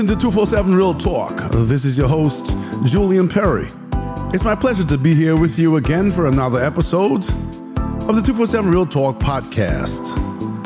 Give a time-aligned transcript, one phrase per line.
[0.00, 1.36] Listen to 247 Real Talk.
[1.50, 2.56] This is your host,
[2.86, 3.66] Julian Perry.
[4.32, 8.70] It's my pleasure to be here with you again for another episode of the 247
[8.70, 10.16] Real Talk podcast.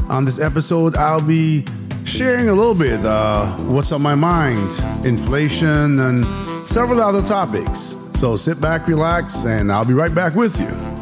[0.08, 1.64] On this episode, I'll be
[2.04, 4.70] sharing a little bit uh, what's on my mind,
[5.04, 6.25] inflation, and
[6.64, 7.96] several other topics.
[8.14, 10.93] So sit back, relax, and I'll be right back with you.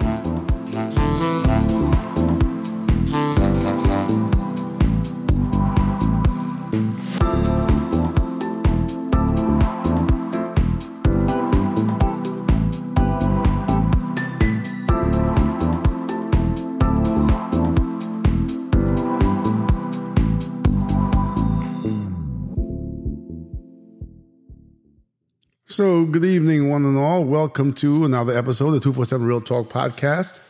[27.23, 30.45] Welcome to another episode of the 247 Real Talk podcast.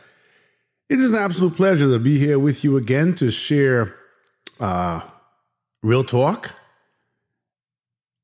[0.89, 3.95] It is an absolute pleasure to be here with you again to share
[4.59, 5.01] uh,
[5.83, 6.55] real talk.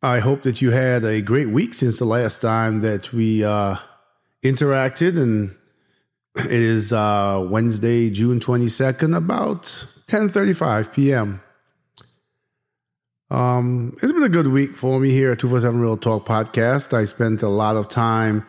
[0.01, 3.75] I hope that you had a great week since the last time that we uh,
[4.43, 5.55] interacted, and
[6.35, 9.61] it is uh, Wednesday, June 22nd, about
[10.07, 11.41] 10:35 p.m.
[13.31, 16.93] Um, it's been a good week for me here at 247 Real Talk Podcast.
[16.93, 18.45] I spent a lot of time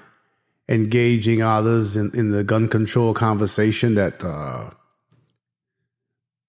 [0.71, 4.71] engaging others in, in the gun control conversation that, uh,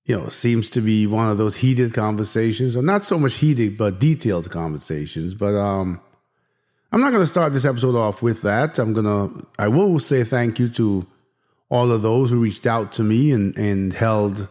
[0.05, 3.77] you know, seems to be one of those heated conversations, or not so much heated,
[3.77, 5.33] but detailed conversations.
[5.33, 5.99] But um,
[6.93, 8.79] I'm not going to start this episode off with that.
[8.79, 11.05] I'm going to, I will say thank you to
[11.69, 14.47] all of those who reached out to me and, and held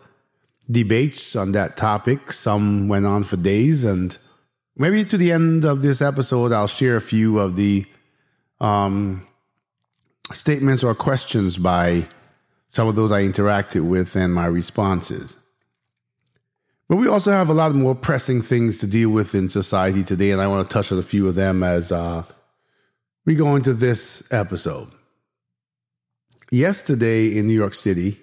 [0.71, 2.33] debates on that topic.
[2.33, 4.17] Some went on for days, and
[4.77, 7.87] maybe to the end of this episode, I'll share a few of the
[8.61, 9.27] um,
[10.33, 12.07] statements or questions by
[12.69, 15.37] some of those I interacted with and my responses.
[16.89, 20.03] But we also have a lot of more pressing things to deal with in society
[20.03, 22.25] today, and I want to touch on a few of them as uh,
[23.25, 24.89] we go into this episode.
[26.51, 28.19] Yesterday in New York City,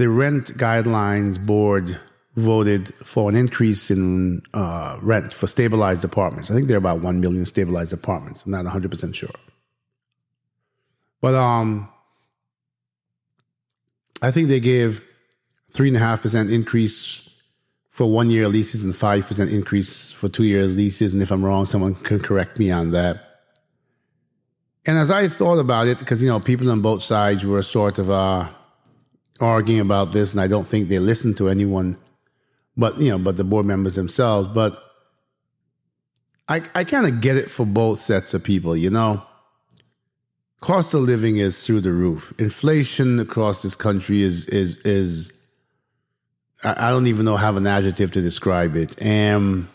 [0.00, 2.00] the Rent Guidelines Board
[2.34, 6.50] voted for an increase in uh, rent for stabilized apartments.
[6.50, 8.46] I think there are about 1 million stabilized apartments.
[8.46, 9.28] I'm not 100% sure.
[11.20, 11.90] But um,
[14.22, 15.06] I think they gave
[15.74, 17.28] 3.5% increase
[17.90, 21.12] for one year leases and 5% increase for two year leases.
[21.12, 23.20] And if I'm wrong, someone can correct me on that.
[24.86, 27.98] And as I thought about it, because, you know, people on both sides were sort
[27.98, 28.48] of, uh,
[29.40, 31.96] arguing about this, and I don't think they listen to anyone,
[32.76, 34.48] but you know, but the board members themselves.
[34.48, 34.82] But
[36.48, 38.76] I I kind of get it for both sets of people.
[38.76, 39.22] You know,
[40.60, 42.32] cost of living is through the roof.
[42.38, 45.36] Inflation across this country is is is.
[46.62, 49.00] I don't even know have an adjective to describe it.
[49.02, 49.66] And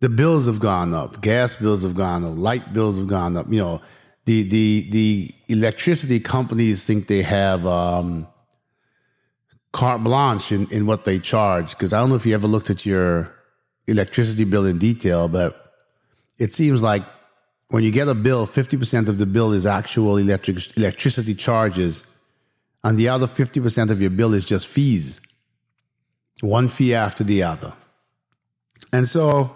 [0.00, 1.20] the bills have gone up.
[1.20, 2.36] Gas bills have gone up.
[2.36, 3.46] Light bills have gone up.
[3.50, 3.82] You know,
[4.24, 8.28] the the the electricity companies think they have um,
[9.72, 11.70] carte blanche in, in what they charge.
[11.70, 13.34] Because I don't know if you ever looked at your
[13.86, 15.74] electricity bill in detail, but
[16.38, 17.02] it seems like
[17.68, 22.04] when you get a bill, 50% of the bill is actual electric, electricity charges,
[22.82, 25.20] and the other 50% of your bill is just fees,
[26.40, 27.72] one fee after the other.
[28.92, 29.54] And so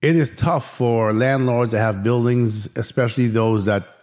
[0.00, 3.95] it is tough for landlords that have buildings, especially those that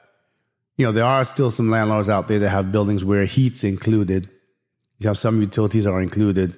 [0.77, 4.29] you know, there are still some landlords out there that have buildings where heat's included.
[4.97, 6.55] You have some utilities are included.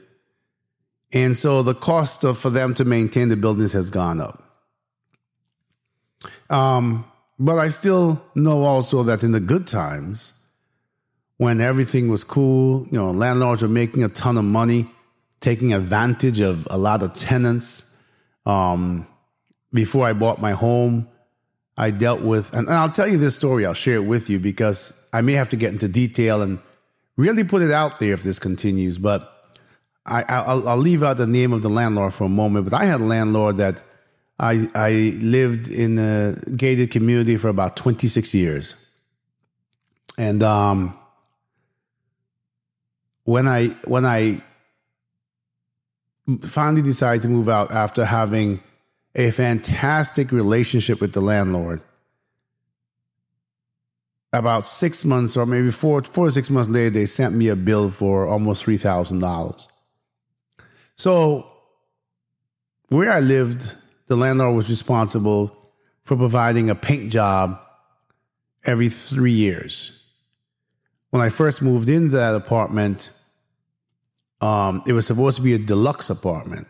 [1.13, 4.41] And so the cost of, for them to maintain the buildings has gone up.
[6.49, 7.05] Um,
[7.37, 10.41] but I still know also that in the good times,
[11.37, 14.87] when everything was cool, you know, landlords were making a ton of money,
[15.41, 17.97] taking advantage of a lot of tenants.
[18.45, 19.05] Um,
[19.73, 21.09] before I bought my home,
[21.77, 25.07] I dealt with, and I'll tell you this story, I'll share it with you because
[25.11, 26.59] I may have to get into detail and
[27.17, 28.97] really put it out there if this continues.
[28.97, 29.31] But
[30.05, 32.69] I, I'll, I'll leave out the name of the landlord for a moment.
[32.69, 33.81] But I had a landlord that
[34.39, 34.91] I, I
[35.21, 38.75] lived in a gated community for about 26 years.
[40.17, 40.97] And um,
[43.25, 44.37] when I when I
[46.41, 48.61] finally decided to move out after having
[49.15, 51.81] a fantastic relationship with the landlord.
[54.33, 57.55] About six months or maybe four, four to six months later, they sent me a
[57.55, 59.67] bill for almost $3,000.
[60.97, 61.49] So,
[62.89, 63.73] where I lived,
[64.07, 65.71] the landlord was responsible
[66.03, 67.59] for providing a paint job
[68.65, 70.03] every three years.
[71.09, 73.11] When I first moved into that apartment,
[74.41, 76.67] um, it was supposed to be a deluxe apartment,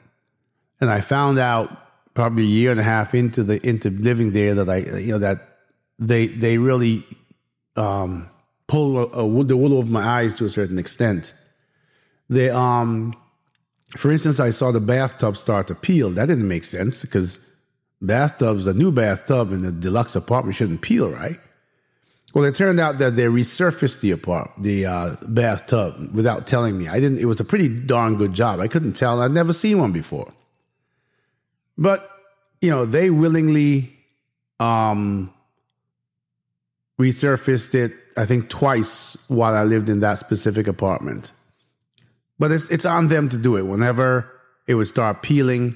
[0.79, 1.84] and I found out
[2.15, 5.19] probably a year and a half into the into living there that I you know
[5.19, 5.37] that
[5.99, 7.03] they they really
[7.75, 8.27] um,
[8.67, 11.33] pull a, a, the wool over my eyes to a certain extent.
[12.27, 13.15] They um,
[13.89, 16.09] for instance, I saw the bathtub start to peel.
[16.09, 17.55] That didn't make sense because
[18.01, 21.37] bathtubs, a new bathtub in a deluxe apartment shouldn't peel, right?
[22.33, 26.89] Well, it turned out that they resurfaced the apartment, the uh, bathtub without telling me.
[26.89, 27.19] I didn't.
[27.19, 28.59] It was a pretty darn good job.
[28.59, 29.21] I couldn't tell.
[29.21, 30.33] I'd never seen one before.
[31.77, 32.07] But
[32.61, 33.89] you know, they willingly
[34.59, 35.33] um,
[36.99, 37.91] resurfaced it.
[38.17, 41.31] I think twice while I lived in that specific apartment.
[42.39, 43.63] But it's it's on them to do it.
[43.63, 44.31] Whenever
[44.67, 45.75] it would start peeling,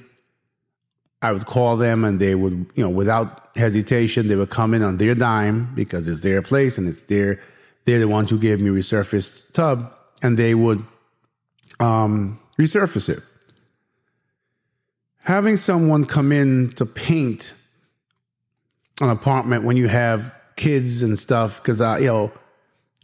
[1.22, 4.82] I would call them and they would, you know, without hesitation, they would come in
[4.82, 7.40] on their dime because it's their place and it's their,
[7.84, 9.92] they're the ones who gave me resurfaced tub
[10.22, 10.82] and they would
[11.78, 13.20] um, resurface it.
[15.30, 17.54] Having someone come in to paint
[19.00, 22.32] an apartment when you have kids and stuff, because I, you know,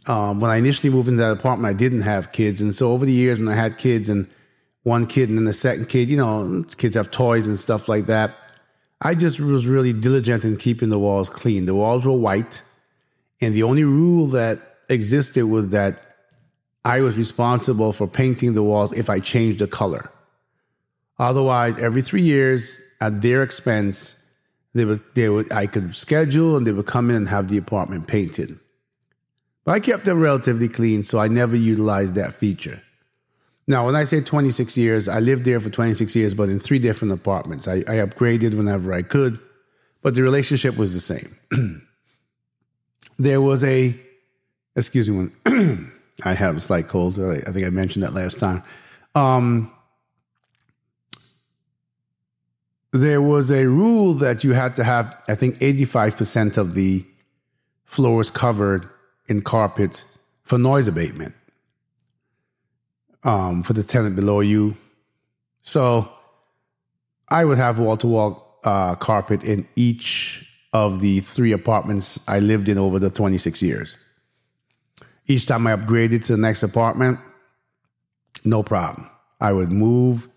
[0.07, 2.59] um, when I initially moved into that apartment, I didn't have kids.
[2.59, 4.27] And so over the years, when I had kids and
[4.83, 8.07] one kid and then the second kid, you know, kids have toys and stuff like
[8.07, 8.35] that.
[8.99, 11.65] I just was really diligent in keeping the walls clean.
[11.65, 12.61] The walls were white.
[13.39, 14.59] And the only rule that
[14.89, 15.97] existed was that
[16.83, 20.11] I was responsible for painting the walls if I changed the color.
[21.19, 24.29] Otherwise, every three years at their expense,
[24.73, 27.57] they would, they would, I could schedule and they would come in and have the
[27.57, 28.59] apartment painted.
[29.65, 32.81] But I kept them relatively clean, so I never utilized that feature.
[33.67, 36.79] Now, when I say 26 years, I lived there for 26 years, but in three
[36.79, 37.67] different apartments.
[37.67, 39.39] I, I upgraded whenever I could,
[40.01, 41.35] but the relationship was the same.
[43.19, 43.93] there was a,
[44.75, 45.91] excuse me, when
[46.23, 47.19] I have a slight cold.
[47.19, 48.63] I think I mentioned that last time.
[49.15, 49.73] Um,
[52.97, 57.03] there was a rule that you had to have, I think, 85% of the
[57.85, 58.89] floors covered
[59.27, 60.03] in carpet
[60.43, 61.33] for noise abatement
[63.23, 64.75] um, for the tenant below you.
[65.61, 66.11] So
[67.29, 68.59] I would have wall to wall
[68.99, 73.97] carpet in each of the three apartments I lived in over the 26 years.
[75.25, 77.19] Each time I upgraded to the next apartment,
[78.45, 79.09] no problem.
[79.41, 80.27] I would move,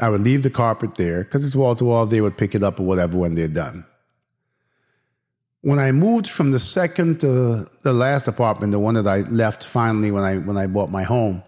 [0.00, 2.06] I would leave the carpet there because it's wall to wall.
[2.06, 3.84] They would pick it up or whatever when they're done.
[5.62, 9.64] When I moved from the second to the last apartment, the one that I left
[9.64, 11.42] finally when I when I bought my home,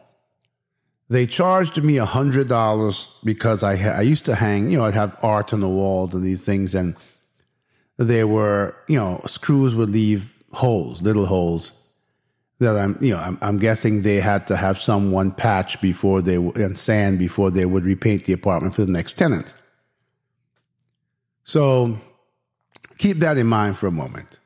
[1.09, 5.17] they charged me hundred dollars because I I used to hang, you know, I'd have
[5.23, 6.95] art on the walls and these things, and
[7.97, 11.82] there were, you know, screws would leave holes, little holes
[12.63, 16.37] that I'm, you know, I'm, I'm guessing they had to have someone patch before they
[16.37, 19.55] and sand before they would repaint the apartment for the next tenant.
[21.45, 21.97] So
[22.99, 24.41] keep that in mind for a moment.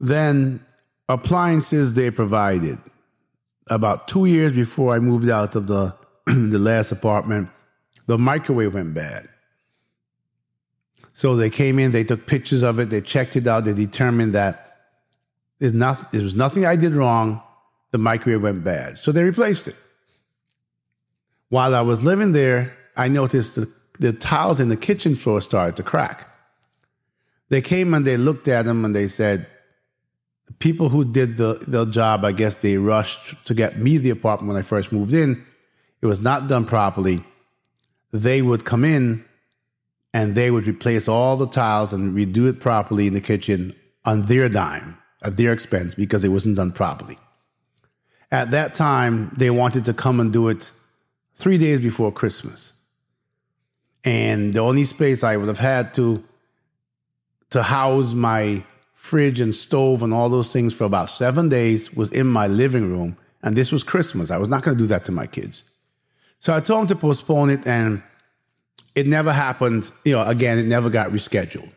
[0.00, 0.60] Then
[1.08, 2.78] appliances they provided
[3.68, 5.94] about two years before I moved out of the
[6.26, 7.48] the last apartment,
[8.06, 9.28] the microwave went bad.
[11.14, 14.34] So they came in, they took pictures of it, they checked it out, they determined
[14.34, 14.71] that
[15.62, 17.40] there's not, there was nothing I did wrong.
[17.92, 18.98] The microwave went bad.
[18.98, 19.76] So they replaced it.
[21.50, 25.76] While I was living there, I noticed the, the tiles in the kitchen floor started
[25.76, 26.28] to crack.
[27.48, 29.46] They came and they looked at them and they said,
[30.46, 34.10] the people who did the, the job, I guess they rushed to get me the
[34.10, 35.46] apartment when I first moved in.
[36.00, 37.20] It was not done properly.
[38.10, 39.24] They would come in
[40.12, 44.22] and they would replace all the tiles and redo it properly in the kitchen on
[44.22, 47.18] their dime, at their expense, because it wasn't done properly.
[48.30, 50.70] At that time, they wanted to come and do it
[51.34, 52.74] three days before Christmas.
[54.04, 56.24] And the only space I would have had to
[57.50, 58.64] to house my
[58.94, 62.88] fridge and stove and all those things for about seven days was in my living
[62.90, 63.16] room.
[63.42, 64.30] And this was Christmas.
[64.30, 65.64] I was not going to do that to my kids.
[66.38, 68.02] So I told them to postpone it, and
[68.94, 69.90] it never happened.
[70.04, 71.70] You know, again, it never got rescheduled.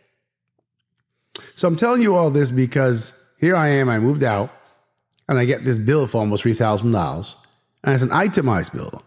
[1.55, 4.49] So I'm telling you all this because here I am, I moved out,
[5.27, 7.35] and I get this bill for almost $3,000.
[7.83, 9.01] And it's an itemized bill.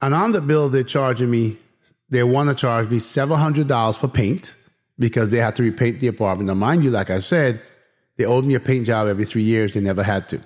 [0.00, 1.56] And on the bill, they're charging me,
[2.08, 4.54] they want to charge me $700 for paint
[4.98, 6.48] because they had to repaint the apartment.
[6.48, 7.62] Now, mind you, like I said,
[8.16, 9.72] they owed me a paint job every three years.
[9.72, 10.40] They never had to.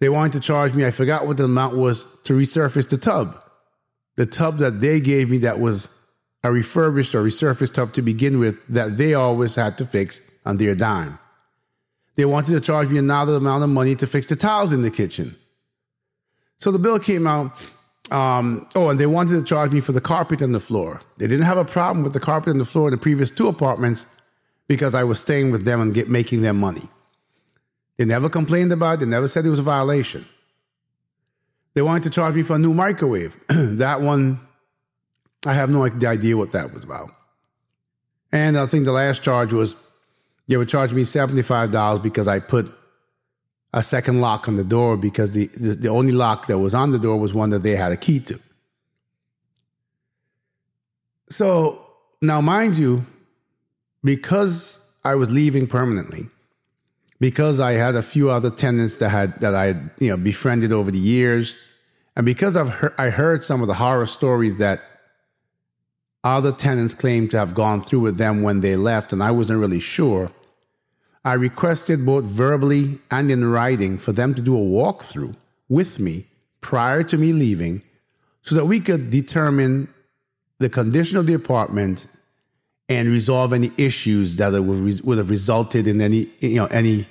[0.00, 3.36] They wanted to charge me, I forgot what the amount was to resurface the tub.
[4.16, 5.94] The tub that they gave me that was
[6.42, 10.56] a refurbished or resurfaced tub to begin with that they always had to fix on
[10.56, 11.18] their dime.
[12.16, 14.90] They wanted to charge me another amount of money to fix the tiles in the
[14.90, 15.36] kitchen.
[16.56, 17.52] So the bill came out.
[18.10, 21.02] Um, oh, and they wanted to charge me for the carpet on the floor.
[21.18, 23.46] They didn't have a problem with the carpet on the floor in the previous two
[23.48, 24.06] apartments
[24.66, 26.88] because I was staying with them and get, making them money.
[27.98, 29.00] They never complained about it.
[29.00, 30.24] They never said it was a violation.
[31.74, 33.38] They wanted to charge me for a new microwave.
[33.48, 34.40] that one,
[35.44, 37.10] I have no idea what that was about.
[38.32, 39.74] And I think the last charge was
[40.48, 42.72] they would charge me $75 because I put
[43.72, 46.90] a second lock on the door because the, the, the only lock that was on
[46.90, 48.40] the door was one that they had a key to.
[51.28, 51.78] So
[52.22, 53.04] now, mind you,
[54.02, 56.26] because I was leaving permanently,
[57.20, 60.72] because I had a few other tenants that had that I had you know befriended
[60.72, 61.56] over the years,
[62.16, 64.80] and because I've heard, I heard some of the horror stories that
[66.24, 69.60] other tenants claimed to have gone through with them when they left, and I wasn't
[69.60, 70.30] really sure.
[71.28, 75.36] I requested both verbally and in writing for them to do a walkthrough
[75.68, 76.24] with me
[76.62, 77.82] prior to me leaving
[78.40, 79.92] so that we could determine
[80.58, 82.06] the condition of the apartment
[82.88, 87.04] and resolve any issues that would, have resulted in any, you know, any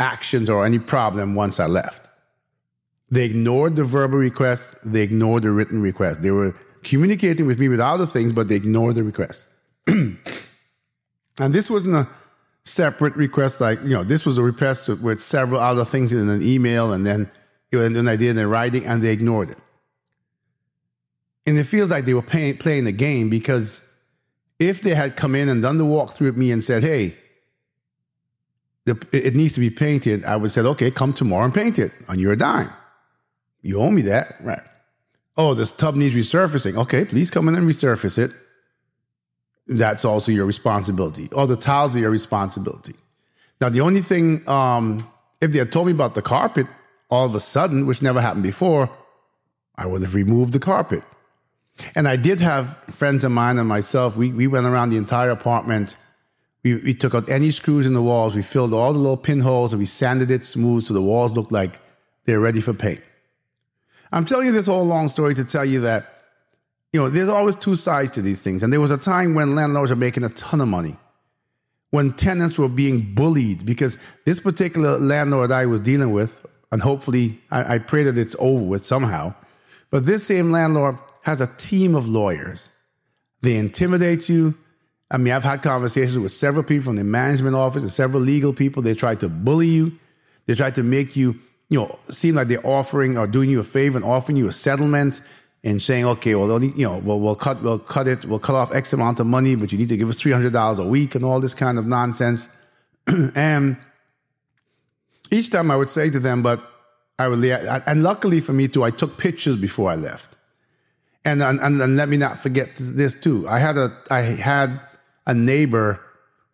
[0.00, 2.08] actions or any problem once I left.
[3.12, 4.74] They ignored the verbal request.
[4.84, 6.20] They ignored the written request.
[6.20, 9.46] They were communicating with me with other things, but they ignored the request.
[9.86, 10.18] and
[11.38, 12.08] this wasn't a
[12.64, 16.42] separate request, like, you know, this was a request with several other things in an
[16.42, 17.30] email, and then,
[17.72, 19.58] and then I did in writing, and they ignored it.
[21.46, 23.92] And it feels like they were pay, playing the game because
[24.60, 27.16] if they had come in and done the walkthrough with me and said, hey,
[28.84, 31.78] the, it needs to be painted, I would have said, okay, come tomorrow and paint
[31.78, 32.70] it on your dime.
[33.60, 34.36] You owe me that.
[34.40, 34.62] Right.
[35.36, 36.76] Oh, this tub needs resurfacing.
[36.76, 38.30] Okay, please come in and resurface it.
[39.78, 41.28] That's also your responsibility.
[41.32, 42.94] Or the tiles are your responsibility.
[43.60, 45.08] Now, the only thing, um,
[45.40, 46.66] if they had told me about the carpet
[47.10, 48.90] all of a sudden, which never happened before,
[49.76, 51.02] I would have removed the carpet.
[51.94, 55.30] And I did have friends of mine and myself, we, we went around the entire
[55.30, 55.96] apartment.
[56.64, 58.34] We, we took out any screws in the walls.
[58.34, 61.52] We filled all the little pinholes and we sanded it smooth so the walls looked
[61.52, 61.80] like
[62.24, 63.00] they're ready for paint.
[64.12, 66.11] I'm telling you this whole long story to tell you that,
[66.92, 68.62] you know, there's always two sides to these things.
[68.62, 70.96] And there was a time when landlords were making a ton of money,
[71.90, 73.96] when tenants were being bullied because
[74.26, 78.64] this particular landlord I was dealing with, and hopefully I, I pray that it's over
[78.64, 79.34] with somehow,
[79.90, 82.68] but this same landlord has a team of lawyers.
[83.42, 84.54] They intimidate you.
[85.10, 88.52] I mean, I've had conversations with several people from the management office and several legal
[88.52, 88.82] people.
[88.82, 89.92] They try to bully you.
[90.46, 91.36] They try to make you,
[91.68, 94.52] you know, seem like they're offering or doing you a favor and offering you a
[94.52, 95.20] settlement
[95.64, 98.54] and saying, okay, well, only, you know, well, we'll cut, we'll cut it, we'll cut
[98.54, 100.86] off X amount of money, but you need to give us three hundred dollars a
[100.86, 102.56] week and all this kind of nonsense.
[103.34, 103.76] and
[105.30, 106.60] each time I would say to them, but
[107.18, 110.36] I would, and luckily for me too, I took pictures before I left.
[111.24, 113.46] And, and, and let me not forget this too.
[113.48, 114.80] I had a, I had
[115.26, 116.00] a neighbor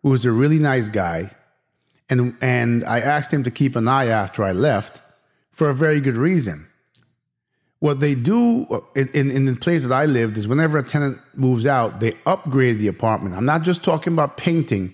[0.03, 1.31] who was a really nice guy.
[2.09, 5.01] And, and I asked him to keep an eye after I left
[5.51, 6.68] for a very good reason.
[7.79, 11.65] What they do in, in the place that I lived is whenever a tenant moves
[11.65, 13.35] out, they upgrade the apartment.
[13.35, 14.93] I'm not just talking about painting.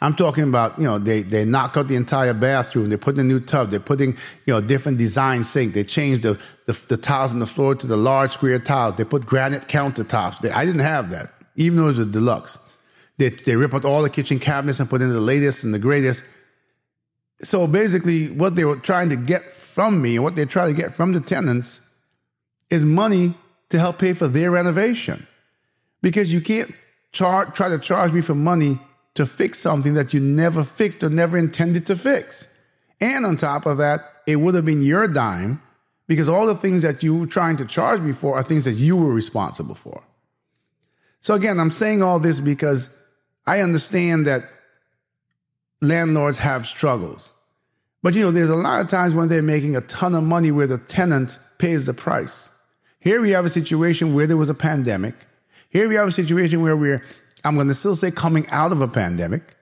[0.00, 2.88] I'm talking about, you know, they, they knock out the entire bathroom.
[2.88, 3.68] They put in a new tub.
[3.68, 5.74] They're putting, you know, different design sink.
[5.74, 8.94] They change the, the, the tiles on the floor to the large square tiles.
[8.94, 10.40] They put granite countertops.
[10.40, 12.58] They, I didn't have that, even though it was a deluxe.
[13.18, 15.78] They, they rip out all the kitchen cabinets and put in the latest and the
[15.78, 16.24] greatest.
[17.42, 20.80] So basically, what they were trying to get from me and what they're trying to
[20.80, 21.91] get from the tenants
[22.72, 23.34] is money
[23.68, 25.26] to help pay for their renovation.
[26.00, 26.72] Because you can't
[27.12, 28.78] char- try to charge me for money
[29.14, 32.48] to fix something that you never fixed or never intended to fix.
[32.98, 35.60] And on top of that, it would have been your dime
[36.08, 38.72] because all the things that you were trying to charge me for are things that
[38.72, 40.02] you were responsible for.
[41.20, 42.98] So again, I'm saying all this because
[43.46, 44.44] I understand that
[45.82, 47.34] landlords have struggles.
[48.02, 50.50] But you know, there's a lot of times when they're making a ton of money
[50.50, 52.51] where the tenant pays the price.
[53.02, 55.16] Here we have a situation where there was a pandemic.
[55.70, 57.02] Here we have a situation where we're
[57.44, 59.56] I'm going to still say coming out of a pandemic,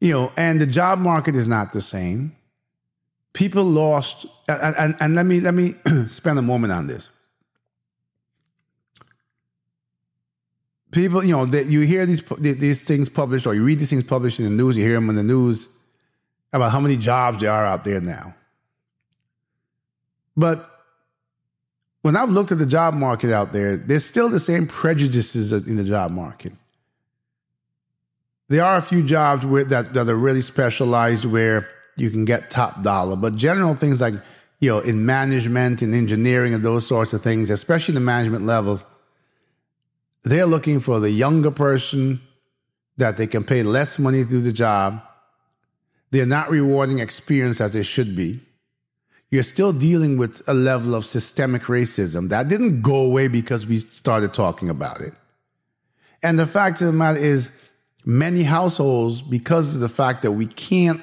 [0.00, 2.32] you know, and the job market is not the same.
[3.34, 5.74] People lost, and, and, and let me let me
[6.08, 7.10] spend a moment on this.
[10.90, 14.04] People, you know, that you hear these these things published, or you read these things
[14.04, 14.74] published in the news.
[14.74, 15.76] You hear them in the news
[16.50, 18.34] about how many jobs there are out there now.
[20.34, 20.77] But
[22.02, 25.76] when I've looked at the job market out there, there's still the same prejudices in
[25.76, 26.52] the job market.
[28.48, 32.50] There are a few jobs where, that, that are really specialized where you can get
[32.50, 34.14] top dollar, but general things like
[34.60, 38.84] you know, in management and engineering and those sorts of things, especially the management levels,
[40.24, 42.20] they're looking for the younger person
[42.96, 45.00] that they can pay less money to do the job.
[46.10, 48.40] They're not rewarding experience as they should be.
[49.30, 53.76] You're still dealing with a level of systemic racism that didn't go away because we
[53.76, 55.12] started talking about it.
[56.22, 57.70] And the fact of the matter is,
[58.04, 61.00] many households, because of the fact that we can't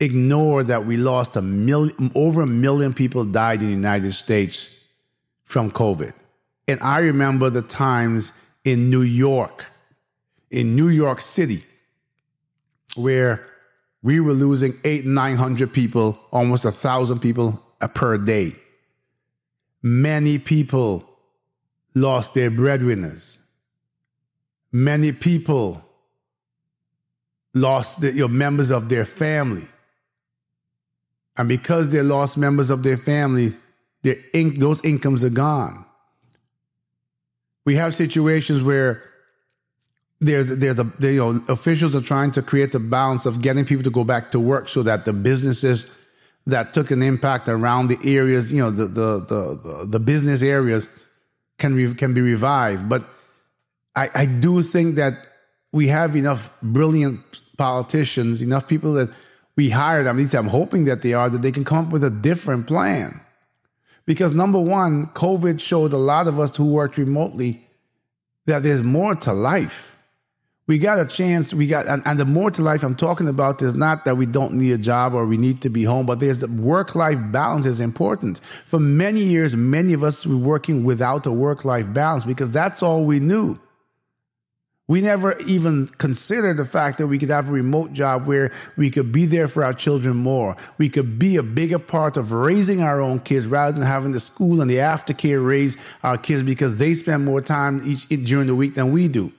[0.00, 4.84] ignore that we lost a million, over a million people died in the United States
[5.44, 6.12] from COVID.
[6.66, 9.66] And I remember the times in New York,
[10.50, 11.64] in New York City,
[12.96, 13.46] where
[14.02, 17.62] we were losing eight, 900 people, almost a thousand people
[17.94, 18.52] per day.
[19.82, 21.04] Many people
[21.94, 23.38] lost their breadwinners.
[24.72, 25.82] Many people
[27.54, 29.64] lost the, members of their family.
[31.36, 33.48] And because they lost members of their family,
[34.02, 34.16] their
[34.56, 35.84] those incomes are gone.
[37.64, 39.02] We have situations where
[40.20, 43.84] there's there's a you know officials are trying to create the balance of getting people
[43.84, 45.90] to go back to work so that the businesses
[46.46, 50.88] that took an impact around the areas you know the the the the business areas
[51.58, 52.88] can re, can be revived.
[52.88, 53.02] But
[53.96, 55.14] I I do think that
[55.72, 57.20] we have enough brilliant
[57.56, 59.10] politicians, enough people that
[59.56, 62.02] we hired, at least I'm hoping that they are, that they can come up with
[62.02, 63.20] a different plan.
[64.06, 67.60] Because number one, COVID showed a lot of us who worked remotely
[68.46, 69.99] that there's more to life.
[70.70, 73.60] We got a chance, we got, and, and the more to life I'm talking about
[73.60, 76.20] is not that we don't need a job or we need to be home, but
[76.20, 78.38] there's the work life balance is important.
[78.38, 82.84] For many years, many of us were working without a work life balance because that's
[82.84, 83.58] all we knew.
[84.86, 88.90] We never even considered the fact that we could have a remote job where we
[88.90, 90.56] could be there for our children more.
[90.78, 94.20] We could be a bigger part of raising our own kids rather than having the
[94.20, 98.54] school and the aftercare raise our kids because they spend more time each during the
[98.54, 99.32] week than we do.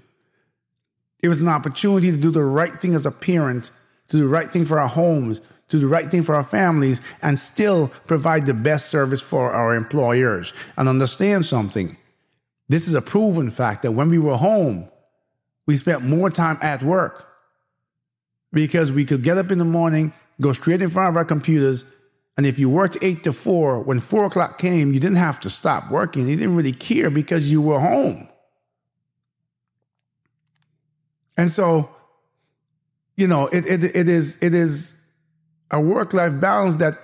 [1.22, 3.72] It was an opportunity to do the right thing as a parent,
[4.08, 6.44] to do the right thing for our homes, to do the right thing for our
[6.44, 10.54] families, and still provide the best service for our employers.
[10.78, 11.98] And understand something.
[12.68, 14.90] This is a proven fact that when we were home,
[15.68, 17.28] we spent more time at work
[18.52, 21.86] because we could get up in the morning, go straight in front of our computers,
[22.38, 25.50] and if you worked eight to four, when four o'clock came, you didn't have to
[25.50, 26.28] stop working.
[26.28, 28.28] You didn't really care because you were home.
[31.42, 31.90] And so,
[33.18, 35.04] you know, it, it, it is it is
[35.72, 37.00] a work life balance that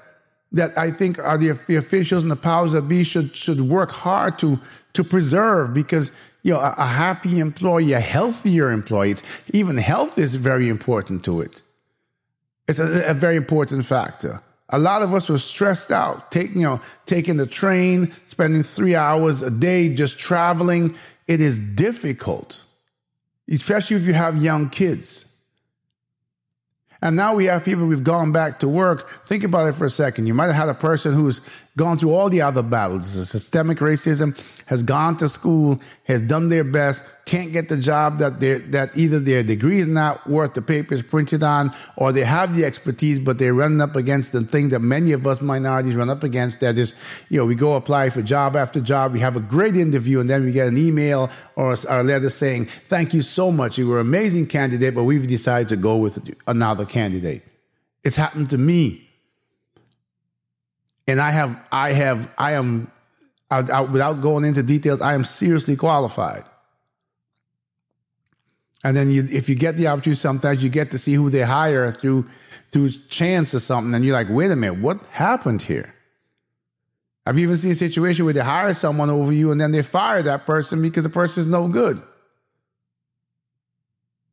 [0.51, 3.89] that I think are the, the officials and the powers that be should should work
[3.89, 4.59] hard to
[4.93, 6.11] to preserve because
[6.43, 9.15] you know, a, a happy employee, a healthier employee,
[9.55, 11.63] even health is very important to it.
[12.67, 14.41] It's a, a very important factor.
[14.69, 18.95] A lot of us are stressed out, taking, you know, taking the train, spending three
[18.95, 20.95] hours a day just traveling.
[21.27, 22.66] It is difficult,
[23.49, 25.41] especially if you have young kids.
[27.01, 29.23] And now we have people who've gone back to work.
[29.25, 30.27] Think about it for a second.
[30.27, 31.41] You might have had a person who's
[31.77, 33.15] gone through all the other battles.
[33.15, 34.35] The systemic racism
[34.65, 38.97] has gone to school, has done their best, can't get the job that they that
[38.97, 43.19] either their degree is not worth the papers printed on, or they have the expertise,
[43.19, 46.59] but they're running up against the thing that many of us minorities run up against.
[46.59, 46.95] That is,
[47.29, 50.29] you know, we go apply for job after job, we have a great interview, and
[50.29, 53.99] then we get an email or a letter saying, "Thank you so much, you were
[53.99, 57.43] an amazing candidate, but we've decided to go with another candidate."
[58.03, 59.06] It's happened to me
[61.07, 62.91] and I have, I have, I am,
[63.49, 66.43] I, I, without going into details, I am seriously qualified.
[68.83, 71.41] And then you, if you get the opportunity, sometimes you get to see who they
[71.41, 72.25] hire through
[72.71, 75.93] through chance or something, and you're like, wait a minute, what happened here?
[77.25, 80.21] I've even seen a situation where they hire someone over you and then they fire
[80.21, 82.01] that person because the person is no good.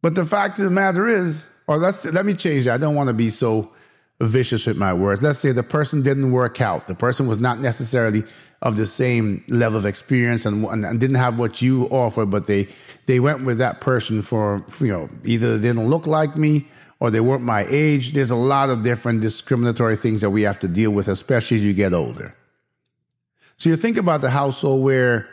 [0.00, 2.74] But the fact of the matter is, or let's let me change that.
[2.74, 3.72] I don't want to be so
[4.20, 5.22] vicious with my words.
[5.22, 6.86] Let's say the person didn't work out.
[6.86, 8.22] The person was not necessarily
[8.62, 12.66] of the same level of experience and, and, didn't have what you offer, but they
[13.06, 16.66] they went with that person for you know either they didn't look like me
[17.00, 18.12] or they weren't my age.
[18.12, 21.64] There's a lot of different discriminatory things that we have to deal with, especially as
[21.64, 22.34] you get older.
[23.58, 25.28] So you think about the household where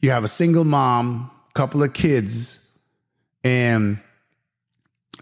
[0.00, 2.76] you have a single mom, couple of kids,
[3.44, 3.98] and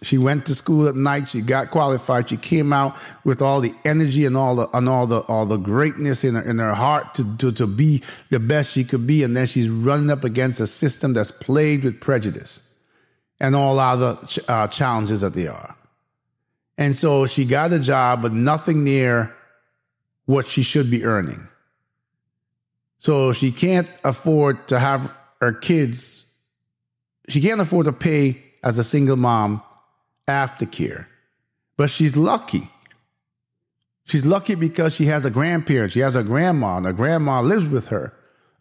[0.03, 1.31] she went to school at night.
[1.31, 2.29] She got qualified.
[2.29, 5.57] She came out with all the energy and all the and all the all the
[5.57, 9.23] greatness in her in her heart to to, to be the best she could be.
[9.23, 12.75] And then she's running up against a system that's plagued with prejudice
[13.41, 14.17] and all other
[14.49, 15.75] uh, challenges that they are.
[16.77, 19.35] And so she got a job, but nothing near
[20.27, 21.47] what she should be earning.
[22.99, 26.33] So she can't afford to have her kids,
[27.29, 29.63] she can't afford to pay as a single mom
[30.29, 31.07] aftercare.
[31.77, 32.69] But she's lucky.
[34.07, 37.69] She's lucky because she has a grandparent, she has a grandma, and her grandma lives
[37.69, 38.13] with her.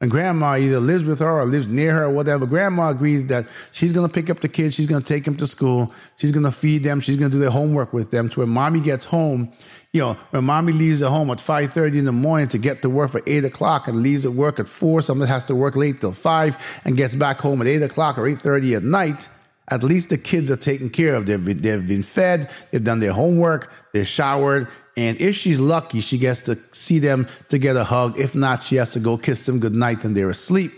[0.03, 2.45] And grandma either lives with her or lives near her or whatever.
[2.45, 4.75] Grandma agrees that she's going to pick up the kids.
[4.75, 5.93] She's going to take them to school.
[6.17, 6.99] She's going to feed them.
[6.99, 8.29] She's going to do their homework with them.
[8.29, 9.49] So when mommy gets home,
[9.93, 12.89] you know, when mommy leaves at home at 5.30 in the morning to get to
[12.89, 16.01] work for 8 o'clock and leaves at work at 4, someone has to work late
[16.01, 19.29] till 5 and gets back home at 8 o'clock or 8.30 at night,
[19.69, 21.25] at least the kids are taken care of.
[21.25, 22.49] They've, they've been fed.
[22.71, 23.71] They've done their homework.
[23.93, 24.67] They're showered.
[24.97, 28.19] And if she's lucky, she gets to see them to get a hug.
[28.19, 30.71] If not, she has to go kiss them goodnight and they're asleep.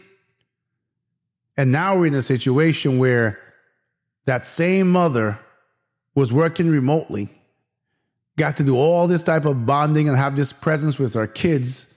[1.57, 3.39] And now we're in a situation where
[4.25, 5.39] that same mother
[6.13, 7.29] was working remotely,
[8.37, 11.94] got to do all this type of bonding and have this presence with her kids.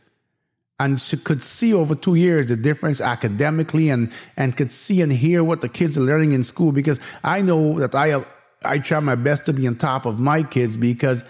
[0.80, 5.12] And she could see over two years the difference academically and, and could see and
[5.12, 8.24] hear what the kids are learning in school because I know that I,
[8.64, 11.28] I try my best to be on top of my kids because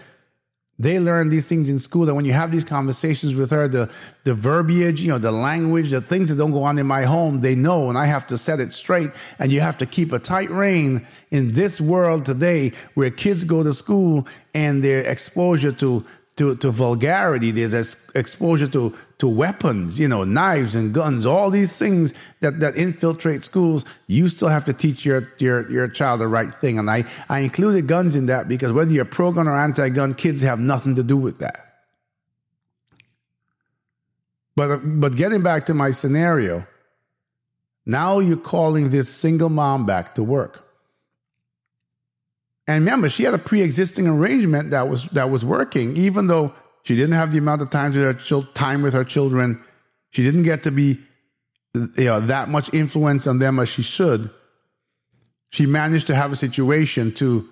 [0.79, 2.07] they learn these things in school.
[2.07, 3.91] And when you have these conversations with her, the,
[4.25, 7.41] the verbiage, you know, the language, the things that don't go on in my home,
[7.41, 9.11] they know, and I have to set it straight.
[9.39, 13.65] And you have to keep a tight rein in this world today where kids go
[13.65, 16.05] to school and their exposure to
[16.39, 17.51] to, to vulgarity.
[17.51, 22.77] There's exposure to, to weapons, you know, knives and guns, all these things that, that
[22.77, 23.85] infiltrate schools.
[24.07, 26.79] You still have to teach your, your, your child the right thing.
[26.79, 30.15] And I, I included guns in that because whether you're pro gun or anti gun,
[30.15, 31.65] kids have nothing to do with that.
[34.55, 36.67] But, but getting back to my scenario,
[37.87, 40.65] now you're calling this single mom back to work.
[42.69, 46.53] And remember, she had a pre-existing arrangement that was that was working, even though
[46.89, 49.63] she didn't have the amount of time with her time with her children.
[50.09, 50.97] She didn't get to be
[51.75, 54.31] you know that much influence on them as she should.
[55.51, 57.47] She managed to have a situation to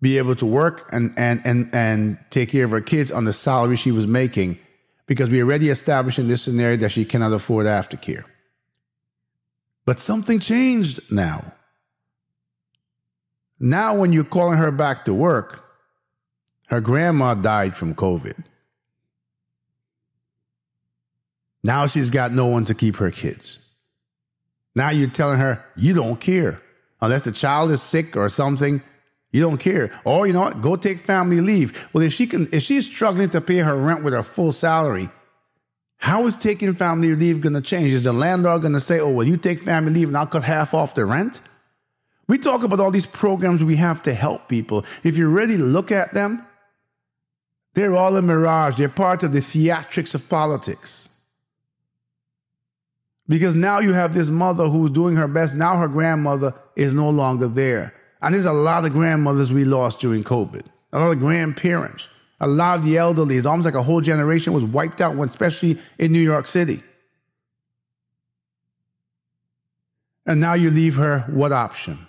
[0.00, 3.32] be able to work and and and and take care of her kids on the
[3.34, 4.58] salary she was making
[5.06, 8.24] because we already established in this scenario that she cannot afford aftercare.
[9.84, 11.52] But something changed now.
[13.60, 15.62] Now, when you're calling her back to work,
[16.68, 18.44] her grandma died from COVID.
[21.64, 23.58] Now she's got no one to keep her kids.
[24.74, 26.60] Now you're telling her you don't care.
[27.00, 28.80] Unless the child is sick or something,
[29.32, 29.90] you don't care.
[30.04, 30.60] Or you know what?
[30.60, 31.88] Go take family leave.
[31.92, 35.08] Well, if she can if she's struggling to pay her rent with her full salary,
[35.96, 37.92] how is taking family leave gonna change?
[37.92, 40.74] Is the landlord gonna say, oh, well, you take family leave and I'll cut half
[40.74, 41.40] off the rent?
[42.28, 44.84] We talk about all these programs we have to help people.
[45.02, 46.46] If you really look at them,
[47.74, 48.76] they're all a mirage.
[48.76, 51.11] They're part of the theatrics of politics.
[53.28, 55.54] Because now you have this mother who's doing her best.
[55.54, 57.94] Now her grandmother is no longer there.
[58.20, 62.08] And there's a lot of grandmothers we lost during COVID, a lot of grandparents,
[62.40, 63.36] a lot of the elderly.
[63.36, 66.82] It's almost like a whole generation was wiped out, especially in New York City.
[70.26, 72.06] And now you leave her what option?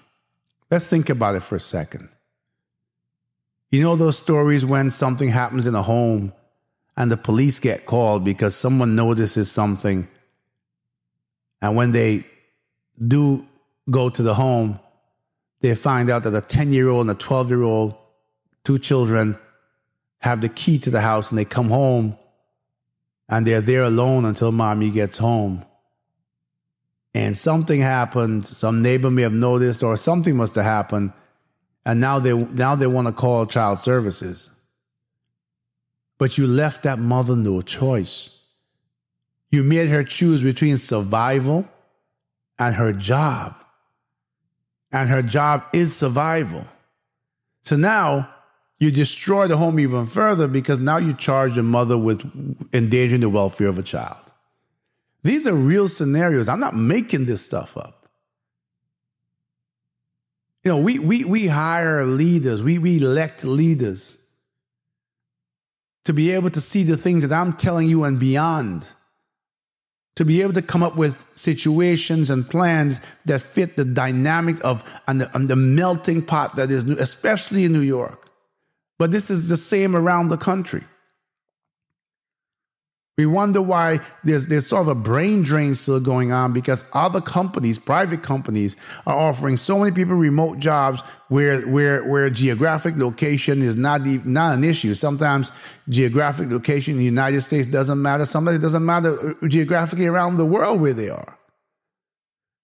[0.69, 2.09] Let's think about it for a second.
[3.71, 6.31] You know those stories when something happens in a home
[6.95, 10.07] and the police get called because someone notices something.
[11.63, 12.25] And when they
[13.05, 13.43] do
[13.89, 14.79] go to the home,
[15.61, 17.95] they find out that a 10 year old and a 12 year old,
[18.63, 19.35] two children,
[20.19, 22.15] have the key to the house and they come home
[23.27, 25.65] and they're there alone until mommy gets home
[27.13, 28.47] and something happened.
[28.47, 31.13] Some neighbor may have noticed, or something must have happened,
[31.85, 34.49] and now they now they want to call child services.
[36.17, 38.29] But you left that mother no choice.
[39.53, 41.67] You made her choose between survival
[42.57, 43.53] and her job.
[44.91, 46.65] And her job is survival.
[47.61, 48.33] So now
[48.79, 52.23] you destroy the home even further because now you charge the mother with
[52.73, 54.33] endangering the welfare of a child.
[55.21, 56.49] These are real scenarios.
[56.49, 58.07] I'm not making this stuff up.
[60.63, 64.27] You know, we we we hire leaders, we we elect leaders
[66.05, 68.91] to be able to see the things that I'm telling you and beyond.
[70.17, 74.83] To be able to come up with situations and plans that fit the dynamic of
[75.07, 78.29] and the, and the melting pot that is, new, especially in New York.
[78.99, 80.83] But this is the same around the country.
[83.15, 87.21] We wonder why there's, there's sort of a brain drain still going on because other
[87.21, 93.61] companies, private companies, are offering so many people remote jobs where where where geographic location
[93.61, 94.95] is not not an issue.
[94.95, 95.51] Sometimes
[95.87, 98.25] geographic location in the United States doesn't matter.
[98.25, 101.37] Sometimes it doesn't matter uh, geographically around the world where they are.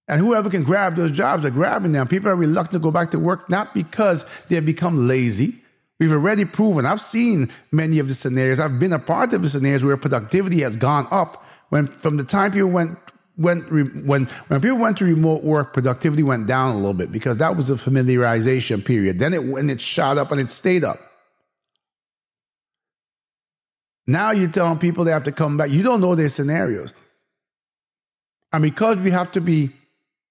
[0.07, 2.07] And whoever can grab those jobs are grabbing them.
[2.07, 5.61] People are reluctant to go back to work not because they have become lazy
[5.99, 9.49] We've already proven, I've seen many of the scenarios, I've been a part of the
[9.49, 12.97] scenarios where productivity has gone up when from the time people went
[13.37, 17.37] went when when people went to remote work, productivity went down a little bit because
[17.37, 19.19] that was a familiarization period.
[19.19, 20.99] Then it when it shot up and it stayed up.
[24.07, 25.69] Now you're telling people they have to come back.
[25.69, 26.93] You don't know their scenarios.
[28.51, 29.69] And because we have to be,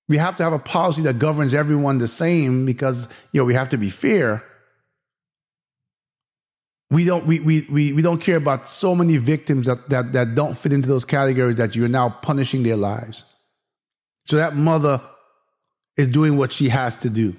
[0.08, 3.54] we have to have a policy that governs everyone the same because you know we
[3.54, 4.42] have to be fair
[6.90, 10.34] we don't we, we, we, we don't care about so many victims that, that, that
[10.34, 13.24] don't fit into those categories that you're now punishing their lives.
[14.24, 15.00] So that mother
[15.96, 17.36] is doing what she has to do.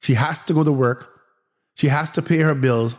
[0.00, 1.10] She has to go to work.
[1.76, 2.96] She has to pay her bills.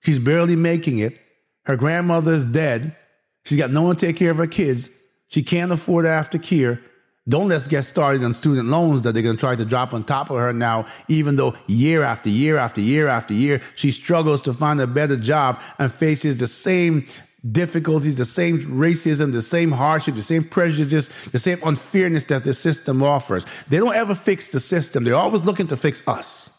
[0.00, 1.18] She's barely making it.
[1.64, 2.96] Her grandmother is dead.
[3.44, 4.90] She's got no one to take care of her kids.
[5.28, 6.80] She can't afford aftercare.
[7.28, 10.02] Don't let's get started on student loans that they're going to try to drop on
[10.02, 14.42] top of her now, even though year after year after year after year, she struggles
[14.42, 17.06] to find a better job and faces the same
[17.48, 22.54] difficulties, the same racism, the same hardship, the same prejudice, the same unfairness that the
[22.54, 23.44] system offers.
[23.64, 25.04] They don't ever fix the system.
[25.04, 26.58] They're always looking to fix us.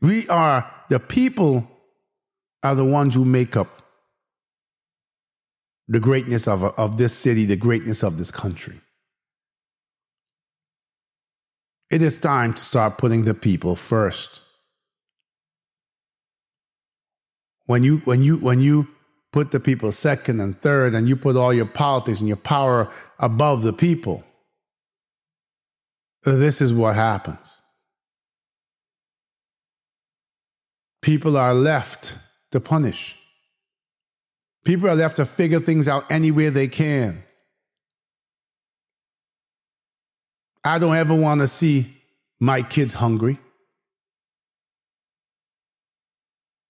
[0.00, 1.70] We are the people
[2.62, 3.75] are the ones who make up
[5.88, 8.76] the greatness of, of this city, the greatness of this country.
[11.90, 14.40] It is time to start putting the people first.
[17.66, 18.88] When you, when you, when you
[19.32, 22.90] put the people second and third, and you put all your politics and your power
[23.18, 24.24] above the people,
[26.24, 27.60] this is what happens.
[31.02, 32.16] People are left
[32.50, 33.16] to punish.
[34.66, 37.22] People are left to figure things out anywhere they can.
[40.64, 41.86] I don't ever want to see
[42.40, 43.38] my kids hungry.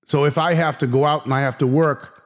[0.04, 2.22] So if I have to go out and I have to work,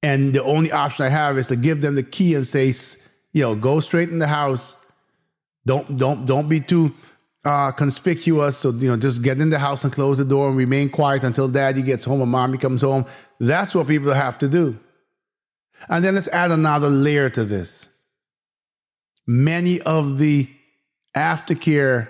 [0.00, 2.72] and the only option I have is to give them the key and say,
[3.32, 4.76] you know, go straight in the house.
[5.66, 6.94] Don't don't don't be too
[7.46, 8.58] uh, conspicuous.
[8.58, 11.22] So, you know, just get in the house and close the door and remain quiet
[11.22, 13.06] until daddy gets home or mommy comes home.
[13.38, 14.76] That's what people have to do.
[15.88, 17.96] And then let's add another layer to this.
[19.28, 20.48] Many of the
[21.16, 22.08] aftercare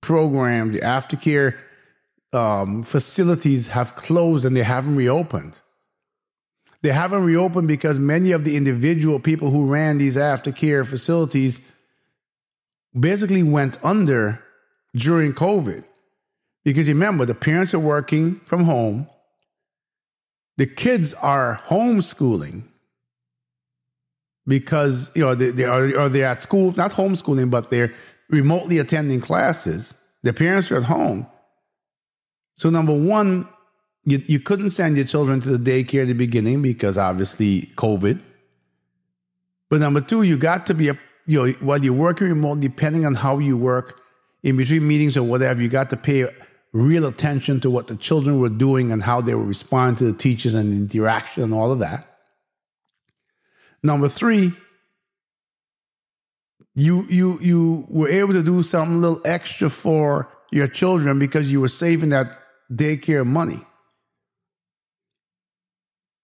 [0.00, 1.58] programs, the aftercare
[2.32, 5.60] um, facilities have closed and they haven't reopened.
[6.82, 11.76] They haven't reopened because many of the individual people who ran these aftercare facilities
[12.98, 14.42] basically went under
[14.94, 15.84] during COVID.
[16.64, 19.08] Because remember, the parents are working from home,
[20.56, 22.64] the kids are homeschooling
[24.46, 27.94] because you know they, they are or they're at school, not homeschooling, but they're
[28.28, 30.08] remotely attending classes.
[30.22, 31.26] The parents are at home.
[32.56, 33.48] So number one,
[34.04, 38.18] you, you couldn't send your children to the daycare in the beginning because obviously COVID.
[39.70, 40.98] But number two, you got to be a
[41.30, 44.00] you know, while you're working remote, depending on how you work,
[44.42, 46.26] in between meetings or whatever, you got to pay
[46.72, 50.18] real attention to what the children were doing and how they were responding to the
[50.18, 52.04] teachers and interaction and all of that.
[53.80, 54.50] Number three,
[56.74, 61.52] you you you were able to do something a little extra for your children because
[61.52, 62.26] you were saving that
[62.72, 63.60] daycare money.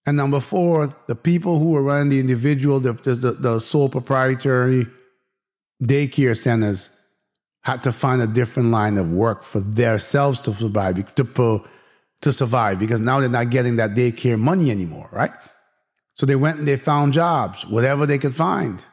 [0.05, 4.87] And number four, the people who were running the individual, the, the, the sole proprietary
[5.83, 6.93] daycare centers
[7.63, 11.65] had to find a different line of work for themselves to survive, to,
[12.21, 15.33] to survive, because now they're not getting that daycare money anymore, right?
[16.15, 18.85] So they went and they found jobs, whatever they could find.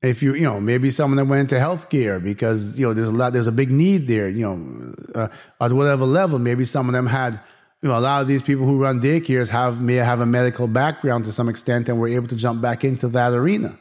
[0.00, 3.08] If you, you know, maybe some of them went into healthcare because, you know, there's
[3.08, 5.28] a lot, there's a big need there, you know, uh,
[5.60, 6.38] at whatever level.
[6.38, 7.40] Maybe some of them had
[7.82, 10.68] you know, a lot of these people who run daycares have may have a medical
[10.68, 13.76] background to some extent and were able to jump back into that arena.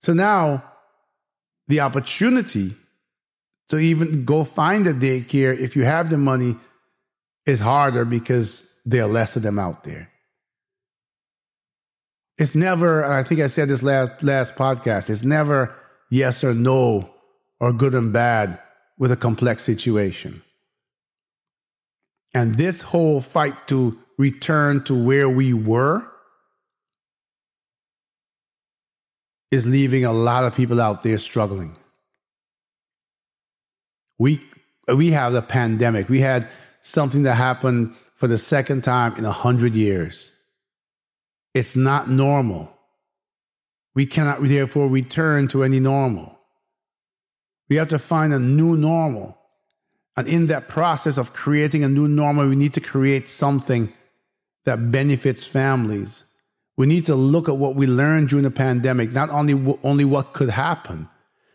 [0.00, 0.62] So now
[1.66, 2.70] the opportunity
[3.68, 6.54] to even go find a daycare if you have the money
[7.46, 10.10] is harder because there are less of them out there.
[12.38, 15.74] It's never, I think I said this last, last podcast, it's never
[16.10, 17.12] yes or no
[17.60, 18.58] or good and bad
[18.96, 20.42] with a complex situation.
[22.34, 26.08] And this whole fight to return to where we were
[29.50, 31.76] is leaving a lot of people out there struggling.
[34.18, 34.40] We
[34.94, 36.08] we have the pandemic.
[36.08, 36.48] We had
[36.80, 40.30] something that happened for the second time in a hundred years.
[41.54, 42.72] It's not normal.
[43.94, 46.38] We cannot therefore return to any normal.
[47.68, 49.36] We have to find a new normal.
[50.16, 53.92] And in that process of creating a new normal, we need to create something
[54.64, 56.27] that benefits families.
[56.78, 60.32] We need to look at what we learned during the pandemic, not only, only what
[60.32, 61.08] could happen,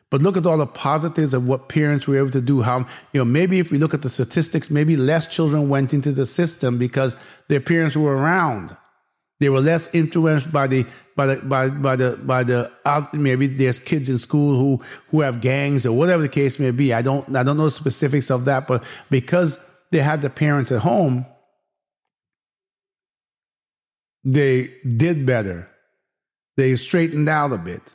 [0.09, 2.61] but look at all the positives of what parents were able to do.
[2.61, 2.79] How,
[3.13, 6.25] you know, maybe if we look at the statistics, maybe less children went into the
[6.25, 7.15] system because
[7.47, 8.75] their parents were around.
[9.39, 12.69] They were less influenced by the by the by, by the by the
[13.13, 16.93] maybe there's kids in school who who have gangs or whatever the case may be.
[16.93, 19.57] I don't I don't know the specifics of that, but because
[19.89, 21.25] they had the parents at home,
[24.23, 25.69] they did better.
[26.55, 27.93] They straightened out a bit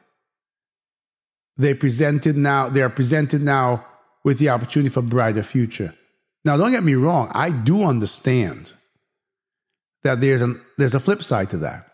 [1.59, 3.85] they presented now they are presented now
[4.25, 5.93] with the opportunity for a brighter future.
[6.45, 8.73] Now, don't get me wrong, I do understand
[10.05, 11.85] that there's an, there's a flip side to that.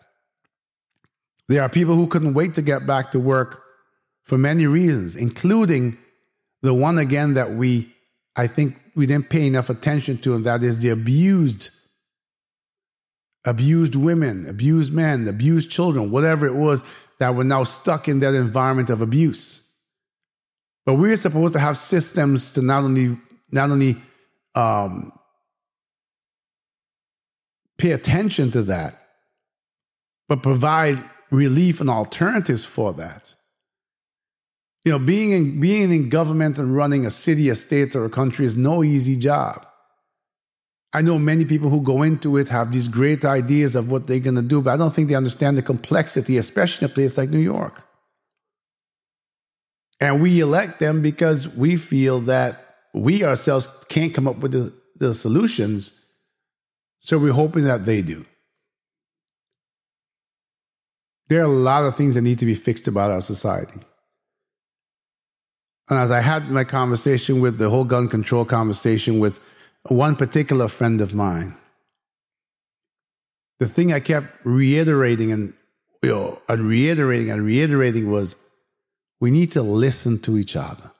[1.47, 3.63] There are people who couldn't wait to get back to work
[4.23, 5.97] for many reasons, including
[6.61, 7.91] the one again that we
[8.37, 11.69] I think we didn't pay enough attention to, and that is the abused
[13.45, 16.83] abused women, abused men, abused children, whatever it was
[17.19, 19.61] that were now stuck in that environment of abuse.
[20.85, 23.17] But we're supposed to have systems to not only
[23.51, 23.95] not only
[24.55, 25.11] um,
[27.77, 28.99] pay attention to that,
[30.27, 30.99] but provide
[31.31, 33.33] relief and alternatives for that.
[34.83, 38.09] You know, being in, being in government and running a city, a state, or a
[38.09, 39.65] country is no easy job.
[40.95, 44.21] I know many people who go into it have these great ideas of what they're
[44.21, 47.17] going to do, but I don't think they understand the complexity, especially in a place
[47.17, 47.83] like New York.
[49.99, 54.73] And we elect them because we feel that we ourselves can't come up with the,
[54.95, 55.91] the solutions.
[57.01, 58.23] So we're hoping that they do.
[61.27, 63.81] There are a lot of things that need to be fixed about our society.
[65.89, 69.41] And as I had my conversation with the whole gun control conversation with
[69.87, 71.55] one particular friend of mine,
[73.59, 75.53] the thing I kept reiterating and
[76.03, 78.35] you know, and reiterating and reiterating was
[79.19, 80.91] we need to listen to each other.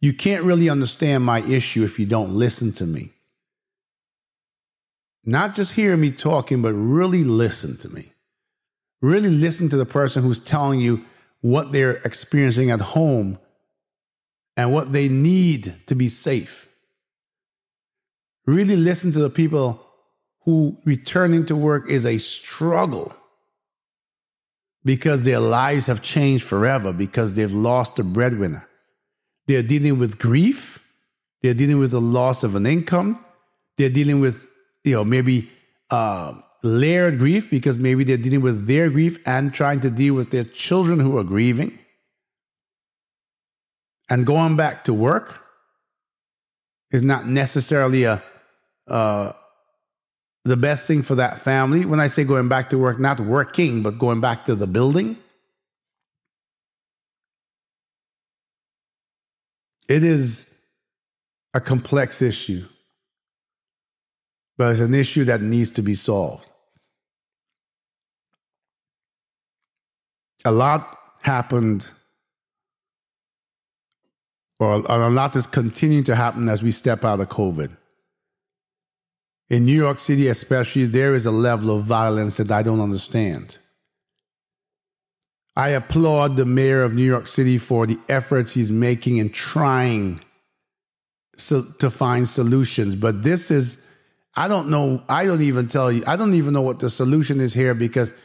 [0.00, 3.12] You can't really understand my issue if you don't listen to me.
[5.24, 8.12] Not just hear me talking, but really listen to me.
[9.02, 11.04] Really listen to the person who's telling you
[11.40, 13.38] what they're experiencing at home
[14.56, 16.69] and what they need to be safe.
[18.46, 19.84] Really listen to the people
[20.44, 23.14] who returning to work is a struggle
[24.84, 28.66] because their lives have changed forever because they've lost a breadwinner.
[29.46, 30.94] They're dealing with grief.
[31.42, 33.16] They're dealing with the loss of an income.
[33.76, 34.46] They're dealing with,
[34.84, 35.50] you know, maybe
[35.90, 40.30] uh, layered grief because maybe they're dealing with their grief and trying to deal with
[40.30, 41.78] their children who are grieving.
[44.08, 45.44] And going back to work
[46.90, 48.22] is not necessarily a
[48.90, 49.32] uh,
[50.44, 51.84] the best thing for that family.
[51.84, 55.16] When I say going back to work, not working, but going back to the building.
[59.88, 60.60] It is
[61.52, 62.64] a complex issue,
[64.56, 66.46] but it's an issue that needs to be solved.
[70.44, 71.90] A lot happened,
[74.60, 77.76] or a lot is continuing to happen as we step out of COVID
[79.50, 83.58] in New York City, especially, there is a level of violence that I don't understand.
[85.56, 90.20] I applaud the mayor of New York City for the efforts he's making in trying
[91.36, 92.94] so, to find solutions.
[92.94, 93.90] But this is,
[94.36, 97.40] I don't know, I don't even tell you, I don't even know what the solution
[97.40, 98.24] is here because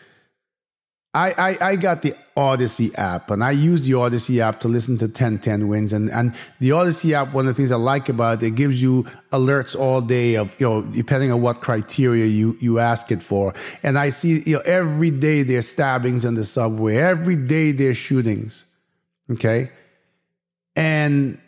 [1.15, 4.97] I, I, I got the Audacy app and I use the Audacy app to listen
[4.97, 5.93] to 1010 wins.
[5.93, 8.81] And, and the Audacy app, one of the things I like about it, it gives
[8.81, 13.23] you alerts all day of, you know, depending on what criteria you, you ask it
[13.23, 13.53] for.
[13.81, 16.97] And I see, you know, every day there's stabbings in the subway.
[16.97, 18.65] Every day there's shootings.
[19.31, 19.69] Okay.
[20.75, 21.39] And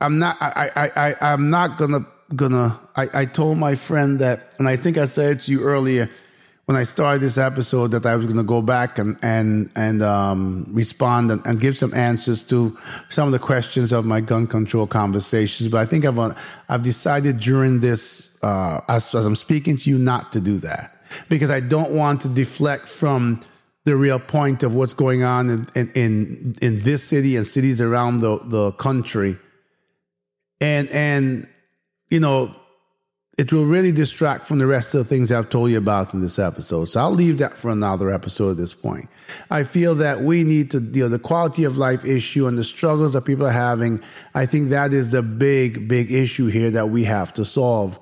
[0.00, 4.54] I'm not, I, I, I, I'm not gonna, gonna, I, I told my friend that,
[4.58, 6.08] and I think I said it to you earlier,
[6.66, 10.02] when I started this episode that I was going to go back and and and
[10.02, 12.76] um, respond and, and, give some answers to
[13.08, 15.68] some of the questions of my gun control conversations.
[15.68, 16.34] But I think I've uh,
[16.68, 20.96] I've decided during this uh, as, as I'm speaking to you not to do that
[21.28, 23.40] because I don't want to deflect from
[23.84, 27.80] the real point of what's going on in in in, in this city and cities
[27.80, 29.36] around the the country.
[30.60, 31.48] And and
[32.08, 32.54] you know
[33.38, 36.20] it will really distract from the rest of the things I've told you about in
[36.20, 36.86] this episode.
[36.86, 39.06] So I'll leave that for another episode at this point.
[39.50, 42.64] I feel that we need to, you know, the quality of life issue and the
[42.64, 44.02] struggles that people are having.
[44.34, 47.98] I think that is the big, big issue here that we have to solve.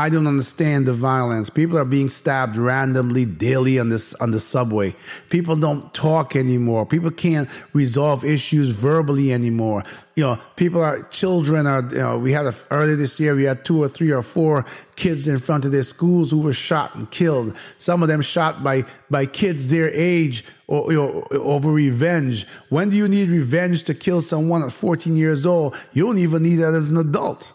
[0.00, 1.50] I don't understand the violence.
[1.50, 4.94] People are being stabbed randomly daily on this on the subway.
[5.28, 6.86] People don't talk anymore.
[6.86, 9.84] People can't resolve issues verbally anymore.
[10.16, 11.82] You know, people are children are.
[11.90, 14.64] You know, we had a, earlier this year we had two or three or four
[14.96, 17.54] kids in front of their schools who were shot and killed.
[17.76, 22.46] Some of them shot by by kids their age or, you know, over revenge.
[22.70, 25.76] When do you need revenge to kill someone at 14 years old?
[25.92, 27.52] You don't even need that as an adult.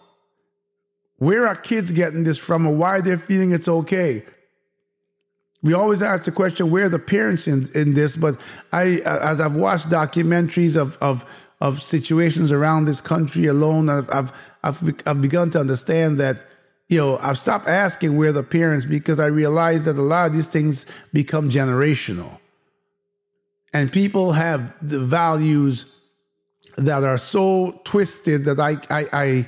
[1.18, 4.24] Where are kids getting this from and why they're feeling it's okay?
[5.64, 8.16] We always ask the question, where are the parents in, in this?
[8.16, 8.36] But
[8.72, 11.26] I, uh, as I've watched documentaries of, of,
[11.60, 16.38] of situations around this country alone, I've, I've, I've, I've begun to understand that,
[16.88, 20.34] you know, I've stopped asking where the parents because I realize that a lot of
[20.34, 22.38] these things become generational.
[23.74, 26.00] And people have the values
[26.78, 29.46] that are so twisted that I, I, I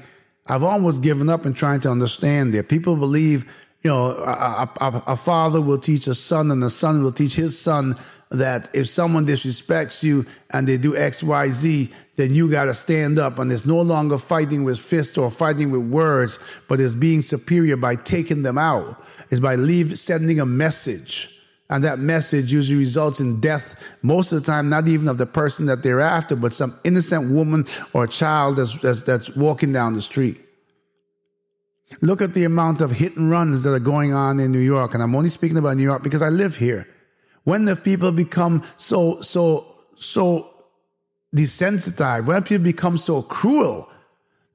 [0.50, 2.70] I've almost given up in trying to understand it.
[2.70, 3.46] People believe,
[3.84, 7.36] you know, a, a, a, father will teach a son and a son will teach
[7.36, 7.96] his son
[8.32, 12.74] that if someone disrespects you and they do X, Y, Z, then you got to
[12.74, 13.40] stand up.
[13.40, 17.78] And it's no longer fighting with fists or fighting with words, but it's being superior
[17.78, 19.04] by taking them out.
[19.30, 21.37] It's by leave, sending a message.
[21.70, 25.26] And that message usually results in death, most of the time, not even of the
[25.26, 29.94] person that they're after, but some innocent woman or child that's, that's, that's walking down
[29.94, 30.40] the street.
[32.02, 34.94] Look at the amount of hit and runs that are going on in New York.
[34.94, 36.88] And I'm only speaking about New York because I live here.
[37.44, 39.66] When have people become so, so,
[39.96, 40.54] so
[41.36, 42.28] desensitized?
[42.28, 43.90] When people become so cruel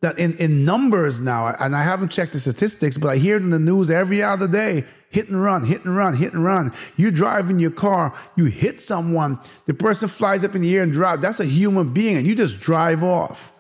[0.01, 3.43] that in, in numbers now, and I haven't checked the statistics, but I hear it
[3.43, 6.73] in the news every other day hit and run, hit and run, hit and run.
[6.97, 10.83] You drive in your car, you hit someone, the person flies up in the air
[10.83, 11.23] and drops.
[11.23, 13.53] That's a human being, and you just drive off.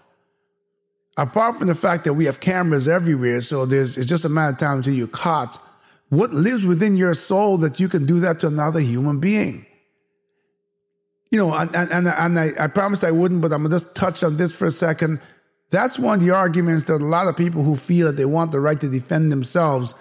[1.18, 4.52] Apart from the fact that we have cameras everywhere, so there's it's just a matter
[4.52, 5.58] of time until you're caught.
[6.08, 9.66] What lives within your soul that you can do that to another human being?
[11.30, 14.22] You know, and, and, and I, I promised I wouldn't, but I'm gonna just touch
[14.22, 15.20] on this for a second.
[15.70, 18.52] That's one of the arguments that a lot of people who feel that they want
[18.52, 19.94] the right to defend themselves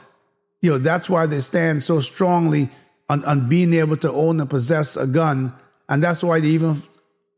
[0.62, 2.70] you know, that's why they stand so strongly
[3.10, 5.54] on, on being able to own and possess a gun.
[5.90, 6.76] And that's why they even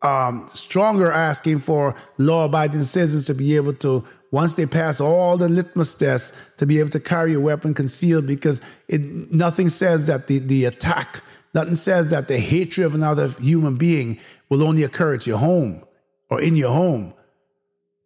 [0.02, 5.38] um, stronger asking for law abiding citizens to be able to, once they pass all
[5.38, 9.02] the litmus tests, to be able to carry a weapon concealed because it,
[9.32, 11.22] nothing says that the, the attack,
[11.54, 14.20] nothing says that the hatred of another human being
[14.50, 15.84] will only occur at your home
[16.30, 17.14] or in your home.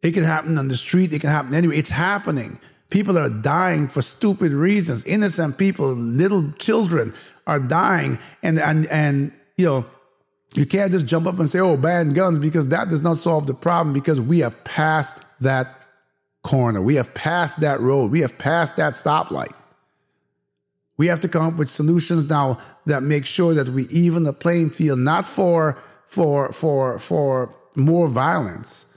[0.03, 1.77] It can happen on the street, it can happen anywhere.
[1.77, 2.59] It's happening.
[2.89, 5.05] People are dying for stupid reasons.
[5.05, 7.13] Innocent people, little children
[7.45, 8.17] are dying.
[8.41, 9.85] And, and, and, you know,
[10.53, 13.47] you can't just jump up and say, oh, ban guns, because that does not solve
[13.47, 15.85] the problem because we have passed that
[16.43, 16.81] corner.
[16.81, 18.11] We have passed that road.
[18.11, 19.53] We have passed that stoplight.
[20.97, 24.33] We have to come up with solutions now that make sure that we even the
[24.33, 28.96] playing field, not for, for, for, for more violence,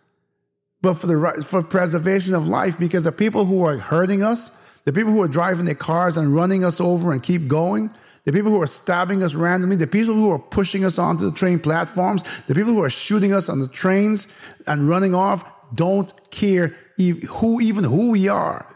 [0.82, 4.50] but for the for preservation of life because the people who are hurting us,
[4.84, 7.90] the people who are driving their cars and running us over and keep going,
[8.24, 11.36] the people who are stabbing us randomly, the people who are pushing us onto the
[11.36, 14.26] train platforms, the people who are shooting us on the trains
[14.66, 18.69] and running off don't care who even who we are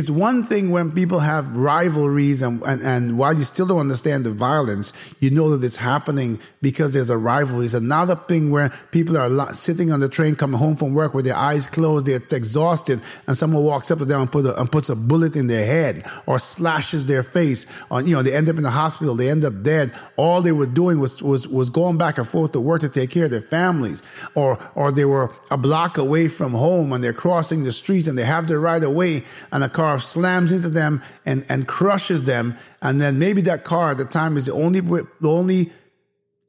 [0.00, 4.24] it's one thing when people have rivalries and, and, and, while you still don't understand
[4.24, 7.66] the violence, you know that it's happening because there's a rivalry.
[7.66, 11.26] It's another thing where people are sitting on the train coming home from work with
[11.26, 14.72] their eyes closed, they're exhausted, and someone walks up to them and, put a, and
[14.72, 17.66] puts a bullet in their head or slashes their face.
[17.90, 19.92] Or, you know, they end up in the hospital, they end up dead.
[20.16, 23.10] All they were doing was, was, was going back and forth to work to take
[23.10, 24.02] care of their families.
[24.34, 28.16] Or, or they were a block away from home and they're crossing the street and
[28.16, 32.24] they have the right of way and a car slams into them and, and crushes
[32.24, 32.56] them.
[32.82, 35.70] And then maybe that car at the time is the only, the only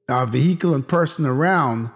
[0.10, 1.90] uh, vehicle and person around.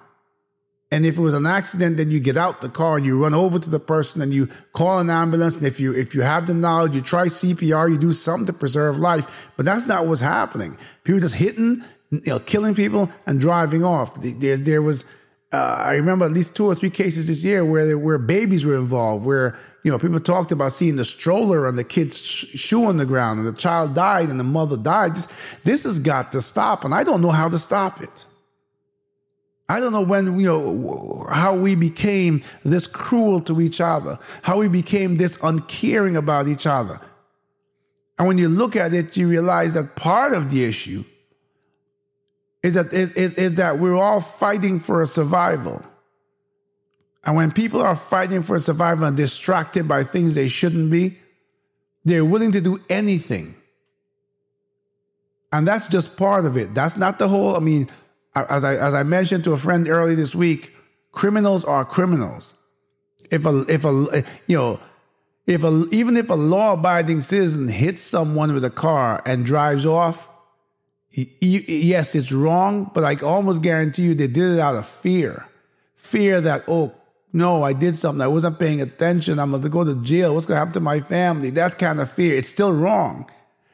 [0.91, 3.33] And if it was an accident, then you get out the car and you run
[3.33, 5.57] over to the person and you call an ambulance.
[5.57, 8.53] And if you if you have the knowledge, you try CPR, you do something to
[8.53, 9.51] preserve life.
[9.57, 10.77] But that's not what's happening.
[11.03, 14.21] People just hitting, you know, killing people and driving off.
[14.21, 15.03] There, there was,
[15.55, 18.75] uh, I remember at least two or three cases this year where where babies were
[18.75, 22.97] involved, where you know people talked about seeing the stroller and the kid's shoe on
[22.97, 25.15] the ground, and the child died and the mother died.
[25.15, 28.25] This, this has got to stop, and I don't know how to stop it.
[29.67, 34.59] I don't know when, you know, how we became this cruel to each other, how
[34.59, 36.99] we became this uncaring about each other.
[38.19, 41.03] And when you look at it, you realize that part of the issue
[42.65, 45.85] is that, is, is, is that we're all fighting for a survival.
[47.23, 51.17] And when people are fighting for survival and distracted by things they shouldn't be,
[52.03, 53.53] they're willing to do anything.
[55.51, 56.73] And that's just part of it.
[56.73, 57.87] That's not the whole, I mean,
[58.35, 60.75] as I as I mentioned to a friend early this week,
[61.11, 62.53] criminals are criminals.
[63.31, 64.79] If a if a you know
[65.47, 69.85] if a even if a law abiding citizen hits someone with a car and drives
[69.85, 70.34] off,
[71.15, 75.45] yes, it's wrong, but I almost guarantee you they did it out of fear,
[75.95, 76.93] fear that oh
[77.31, 80.33] no, I did something, I wasn't paying attention, I'm going to go to jail.
[80.33, 81.49] What's going to happen to my family?
[81.49, 82.33] That kind of fear.
[82.37, 83.29] It's still wrong.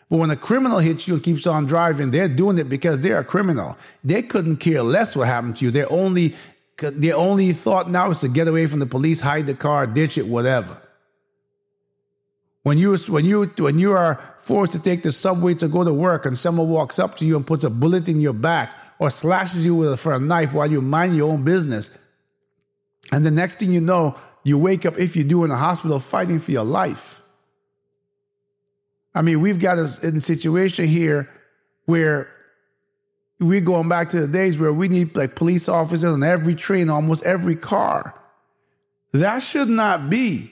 [0.10, 3.20] But when a criminal hits you and keeps on driving, they're doing it because they're
[3.20, 3.78] a criminal.
[4.04, 5.72] They couldn't care less what happened to you.
[5.72, 6.34] Their only,
[6.80, 10.18] their only thought now is to get away from the police, hide the car, ditch
[10.18, 10.82] it, whatever.
[12.64, 15.94] When you when you when you are forced to take the subway to go to
[15.94, 19.10] work and someone walks up to you and puts a bullet in your back or
[19.10, 21.98] slashes you with a, for a knife while you mind your own business,
[23.12, 26.00] and the next thing you know, you wake up if you do in a hospital
[26.00, 27.20] fighting for your life.
[29.16, 31.30] I mean, we've got us in a situation here
[31.86, 32.30] where
[33.40, 36.90] we're going back to the days where we need like police officers on every train,
[36.90, 38.14] almost every car.
[39.14, 40.52] That should not be.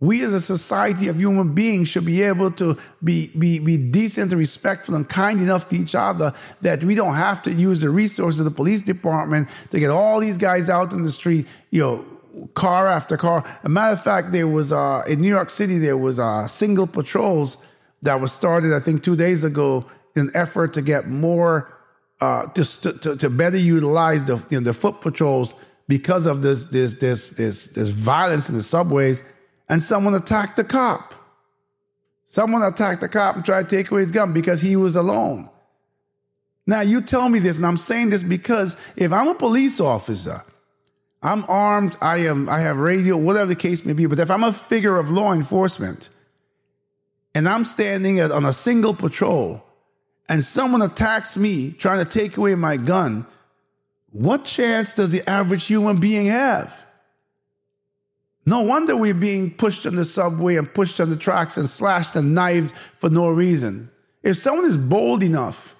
[0.00, 4.30] We as a society of human beings should be able to be, be, be decent
[4.30, 7.90] and respectful and kind enough to each other that we don't have to use the
[7.90, 11.80] resources of the police department to get all these guys out in the street, you
[11.80, 12.04] know,
[12.54, 13.44] car after car.
[13.64, 16.86] A matter of fact, there was uh, in New York City, there was uh, single
[16.86, 17.66] patrols
[18.02, 19.84] that was started, I think, two days ago
[20.14, 21.76] in an effort to get more,
[22.20, 25.54] uh, to, to, to better utilize the, you know, the foot patrols
[25.88, 29.22] because of this, this, this, this, this violence in the subways.
[29.68, 31.14] And someone attacked the cop.
[32.24, 35.48] Someone attacked the cop and tried to take away his gun because he was alone.
[36.66, 40.42] Now, you tell me this, and I'm saying this because if I'm a police officer,
[41.22, 44.44] I'm armed, I am, I have radio, whatever the case may be, but if I'm
[44.44, 46.10] a figure of law enforcement,
[47.34, 49.62] and I'm standing on a single patrol
[50.28, 53.26] and someone attacks me trying to take away my gun,
[54.10, 56.84] what chance does the average human being have?
[58.48, 62.16] No wonder we're being pushed on the subway and pushed on the tracks and slashed
[62.16, 63.90] and knifed for no reason.
[64.22, 65.74] If someone is bold enough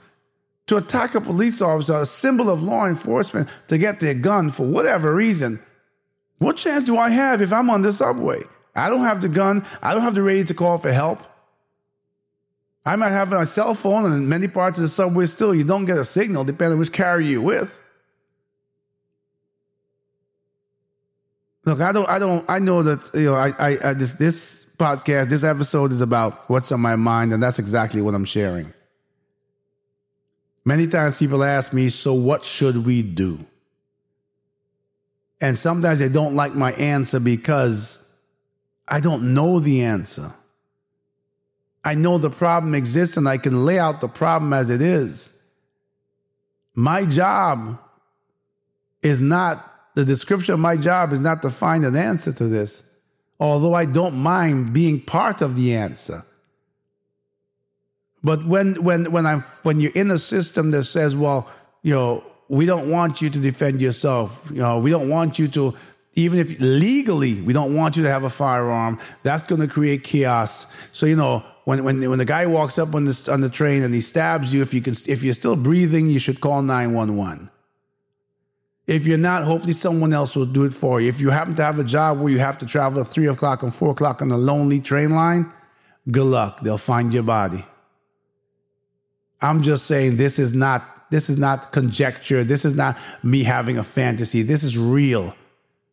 [0.67, 4.67] to attack a police officer, a symbol of law enforcement, to get their gun for
[4.67, 5.61] whatever reason,
[6.37, 8.43] what chance do I have if I'm on the subway?
[8.77, 9.65] I don't have the gun.
[9.83, 11.21] I don't have the radio to call for help.
[12.85, 15.65] I might have a cell phone, and in many parts of the subway still you
[15.65, 17.83] don't get a signal, depending on which carrier you're with.
[21.69, 24.73] Look, I don't, I don't, I know that you know, I, I, I this, this
[24.79, 28.73] podcast, this episode is about what's on my mind, and that's exactly what I'm sharing.
[30.65, 33.39] Many times people ask me, so what should we do?
[35.43, 38.19] And sometimes they don't like my answer because
[38.89, 40.31] I don't know the answer.
[41.85, 45.45] I know the problem exists and I can lay out the problem as it is.
[46.75, 47.79] My job
[49.03, 49.63] is not,
[49.99, 52.97] the description of my job is not to find an answer to this,
[53.41, 56.23] although I don't mind being part of the answer.
[58.23, 61.51] But when, when, when, I'm, when you're in a system that says, well,
[61.83, 65.49] you know, we don't want you to defend yourself, you know, we don't want you
[65.49, 65.77] to
[66.15, 70.03] even if legally we don't want you to have a firearm, that's going to create
[70.03, 70.89] chaos.
[70.91, 73.83] So you know when when when the guy walks up on the on the train
[73.85, 76.93] and he stabs you, if you can if you're still breathing, you should call nine
[76.93, 77.51] one one.
[78.89, 81.11] If you're not, hopefully someone else will do it for you.
[81.11, 83.63] If you happen to have a job where you have to travel at three o'clock
[83.63, 85.53] and four o'clock on a lonely train line,
[86.11, 86.61] good luck.
[86.63, 87.63] They'll find your body.
[89.43, 92.45] I'm just saying this is not this is not conjecture.
[92.45, 94.43] This is not me having a fantasy.
[94.43, 95.35] This is real.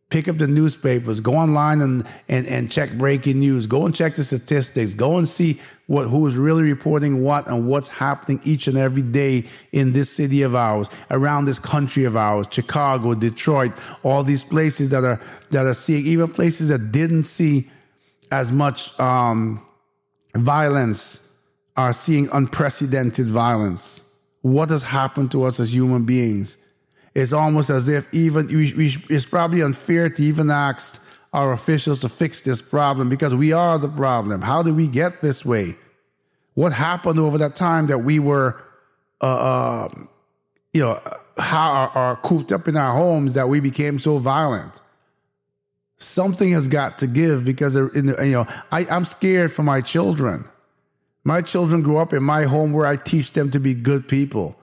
[0.09, 4.15] Pick up the newspapers, go online and, and, and check breaking news, go and check
[4.15, 8.67] the statistics, go and see what who is really reporting what and what's happening each
[8.67, 13.71] and every day in this city of ours, around this country of ours, Chicago, Detroit,
[14.03, 15.19] all these places that are
[15.51, 17.69] that are seeing, even places that didn't see
[18.31, 19.59] as much um,
[20.35, 21.37] violence
[21.77, 24.15] are seeing unprecedented violence.
[24.41, 26.57] What has happened to us as human beings?
[27.16, 31.01] It's almost as if even we, we, it's probably unfair to even ask
[31.34, 34.41] our officials to fix this problem because we are the problem.
[34.41, 35.72] How did we get this way?
[36.53, 38.61] What happened over that time that we were,
[39.22, 39.89] uh, uh,
[40.74, 40.99] you know,
[41.38, 44.82] how are, are cooped up in our homes that we became so violent?
[45.97, 49.82] Something has got to give because in the, you know I, I'm scared for my
[49.82, 50.45] children.
[51.24, 54.57] My children grew up in my home where I teach them to be good people,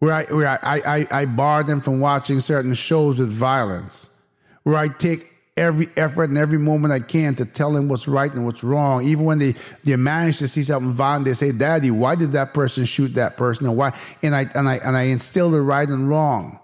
[0.00, 4.22] where I where I, I, I bar them from watching certain shows with violence,
[4.64, 5.26] where I take
[5.56, 9.04] every effort and every moment I can to tell them what's right and what's wrong.
[9.04, 9.52] Even when they,
[9.84, 13.36] they manage to see something violent, they say, Daddy, why did that person shoot that
[13.36, 13.66] person?
[13.66, 13.96] And why?
[14.22, 16.58] And I and I and I instill the right and wrong.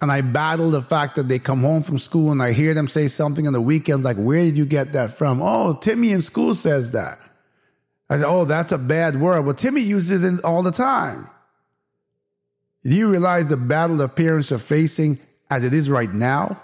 [0.00, 2.88] And I battle the fact that they come home from school and I hear them
[2.88, 5.40] say something on the weekend, like, where did you get that from?
[5.40, 7.18] Oh, Timmy in school says that.
[8.10, 9.42] I said, oh, that's a bad word.
[9.42, 11.28] Well, Timmy uses it all the time.
[12.84, 15.18] Do you realize the battle the parents are facing
[15.50, 16.60] as it is right now?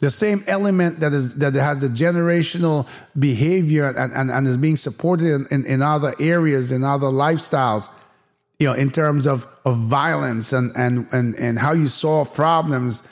[0.00, 4.74] The same element that is that has the generational behavior and, and, and is being
[4.74, 7.88] supported in, in, in other areas, in other lifestyles,
[8.58, 13.08] you know, in terms of, of violence and, and, and, and how you solve problems.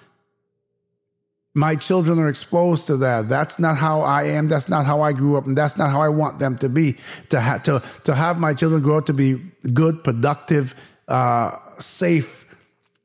[1.55, 3.29] My children are exposed to that.
[3.29, 4.49] That's not how I am.
[4.49, 6.97] That's not how I grew up, and that's not how I want them to be.
[7.29, 9.41] To ha- to to have my children grow up to be
[9.75, 10.75] good, productive,
[11.11, 12.55] uh, safe,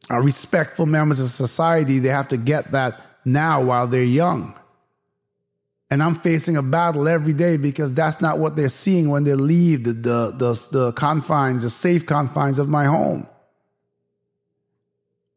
[0.09, 4.53] uh, respectful members of society, they have to get that now while they're young.
[5.91, 9.33] And I'm facing a battle every day because that's not what they're seeing when they
[9.33, 13.27] leave the, the, the, the confines, the safe confines of my home.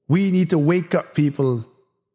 [0.09, 1.65] We need to wake up, people.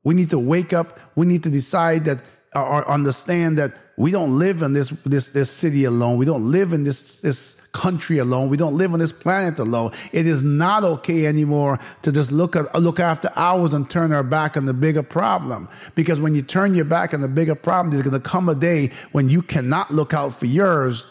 [0.03, 0.99] We need to wake up.
[1.15, 2.19] We need to decide that
[2.55, 6.17] or understand that we don't live in this, this, this city alone.
[6.17, 8.49] We don't live in this, this country alone.
[8.49, 9.91] We don't live on this planet alone.
[10.11, 14.23] It is not okay anymore to just look at, look after ours and turn our
[14.23, 15.69] back on the bigger problem.
[15.93, 18.55] Because when you turn your back on the bigger problem, there's going to come a
[18.55, 21.05] day when you cannot look out for yours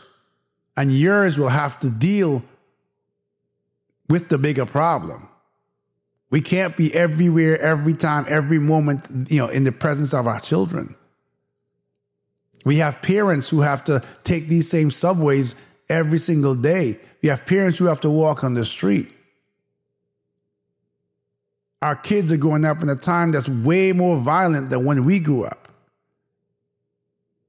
[0.76, 2.43] and yours will have to deal
[4.09, 5.28] with the bigger problem.
[6.30, 10.41] We can't be everywhere, every time, every moment, you know, in the presence of our
[10.41, 10.97] children.
[12.65, 15.55] We have parents who have to take these same subways
[15.89, 16.97] every single day.
[17.23, 19.09] We have parents who have to walk on the street.
[21.81, 25.19] Our kids are growing up in a time that's way more violent than when we
[25.19, 25.69] grew up.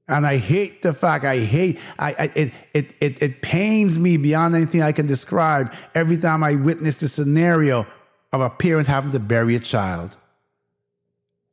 [0.06, 4.16] And I hate the fact, I hate, I, I, it, it, it, it pains me
[4.16, 7.86] beyond anything I can describe every time I witness the scenario
[8.32, 10.16] of a parent having to bury a child.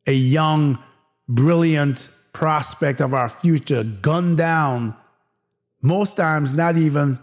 [0.05, 0.79] A young,
[1.29, 4.95] brilliant prospect of our future gunned down
[5.81, 7.19] most times not even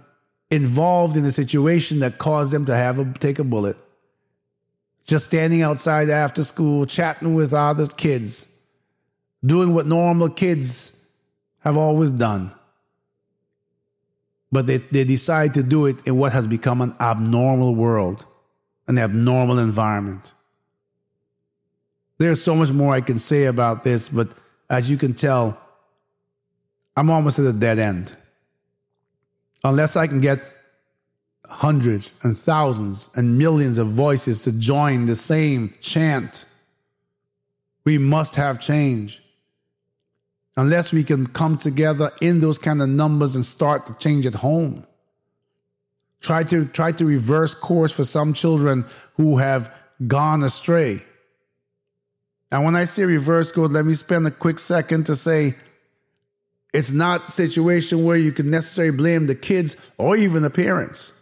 [0.51, 3.77] involved in the situation that caused them to have a take a bullet.
[5.05, 8.63] Just standing outside after school, chatting with other kids,
[9.45, 11.11] doing what normal kids
[11.61, 12.53] have always done.
[14.51, 18.27] But they, they decide to do it in what has become an abnormal world,
[18.87, 20.33] an abnormal environment.
[22.19, 24.29] There's so much more I can say about this, but
[24.71, 25.59] as you can tell,
[26.97, 28.15] I'm almost at a dead end
[29.65, 30.41] unless I can get
[31.49, 36.45] hundreds and thousands and millions of voices to join the same chant,
[37.85, 39.23] we must have change.
[40.57, 44.35] Unless we can come together in those kind of numbers and start to change at
[44.35, 44.85] home.
[46.21, 48.85] Try to try to reverse course for some children
[49.17, 49.73] who have
[50.07, 50.99] gone astray.
[52.51, 55.55] And when I say reverse course, let me spend a quick second to say
[56.73, 61.15] it's not a situation where you can necessarily blame the kids or even the parents.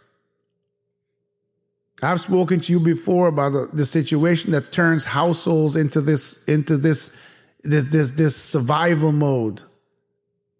[2.01, 6.77] I've spoken to you before about the, the situation that turns households into this into
[6.77, 7.19] this
[7.63, 9.63] this this this survival mode.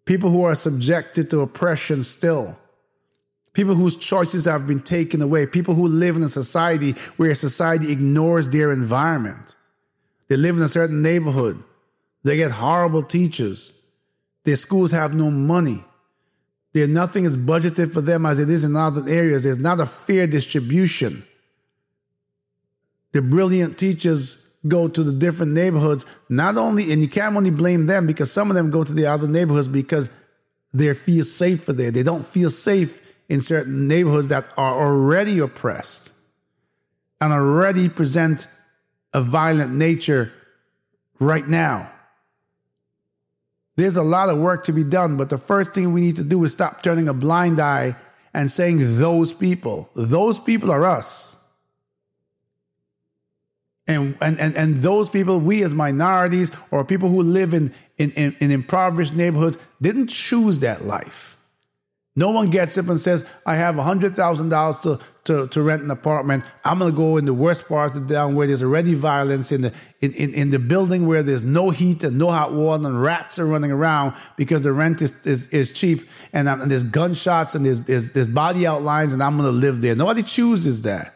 [0.04, 2.58] People who are subjected to oppression still.
[3.52, 5.46] People whose choices have been taken away.
[5.46, 9.54] People who live in a society where society ignores their environment.
[10.28, 11.62] They live in a certain neighborhood.
[12.24, 13.72] They get horrible teachers.
[14.44, 15.84] Their schools have no money.
[16.74, 19.44] There nothing is budgeted for them as it is in other areas.
[19.44, 21.24] There's not a fair distribution.
[23.12, 27.86] The brilliant teachers go to the different neighborhoods, not only, and you can't only blame
[27.86, 30.10] them because some of them go to the other neighborhoods because
[30.74, 31.90] they feel safer there.
[31.90, 36.12] They don't feel safe in certain neighborhoods that are already oppressed
[37.20, 38.46] and already present
[39.12, 40.32] a violent nature
[41.18, 41.90] right now.
[43.76, 46.24] There's a lot of work to be done, but the first thing we need to
[46.24, 47.94] do is stop turning a blind eye
[48.34, 49.88] and saying those people.
[49.94, 51.34] Those people are us.
[53.86, 58.10] And, and, and, and those people, we as minorities or people who live in, in,
[58.12, 61.36] in, in impoverished neighborhoods, didn't choose that life.
[62.14, 66.42] No one gets up and says, I have $100,000 to, to, to rent an apartment.
[66.64, 69.52] I'm going to go in the worst part of the town where there's already violence,
[69.52, 72.88] in the, in, in, in the building where there's no heat and no hot water
[72.88, 76.00] and rats are running around because the rent is, is, is cheap
[76.32, 79.80] and, and there's gunshots and there's, there's, there's body outlines and I'm going to live
[79.80, 79.94] there.
[79.94, 81.14] Nobody chooses that.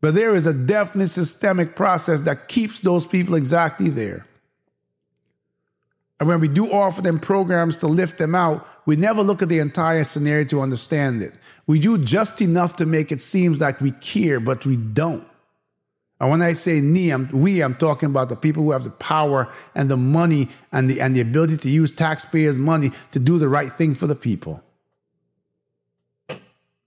[0.00, 4.26] But there is a definite systemic process that keeps those people exactly there.
[6.20, 9.48] And when we do offer them programs to lift them out, we never look at
[9.48, 11.32] the entire scenario to understand it.
[11.66, 15.26] We do just enough to make it seem like we care, but we don't.
[16.20, 18.90] And when I say me, I'm, we, I'm talking about the people who have the
[18.90, 23.38] power and the money and the, and the ability to use taxpayers' money to do
[23.38, 24.62] the right thing for the people.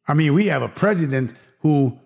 [0.07, 1.99] I mean, we have a president who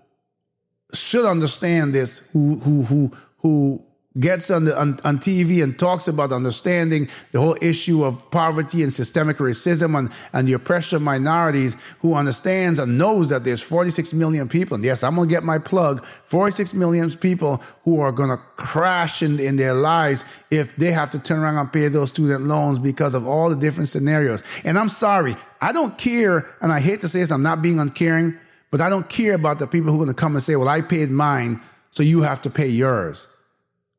[0.94, 3.86] should understand this, who, who, who, who
[4.20, 8.84] gets on, the, on, on TV and talks about understanding the whole issue of poverty
[8.84, 13.62] and systemic racism and, and the oppression of minorities, who understands and knows that there's
[13.62, 14.76] 46 million people.
[14.76, 18.38] And yes, I'm going to get my plug 46 million people who are going to
[18.58, 22.44] crash in, in their lives if they have to turn around and pay those student
[22.44, 24.44] loans because of all the different scenarios.
[24.66, 27.80] And I'm sorry, I don't care, and I hate to say this, I'm not being
[27.80, 28.38] uncaring,
[28.72, 30.68] but I don't care about the people who are going to come and say, well,
[30.68, 33.28] I paid mine, so you have to pay yours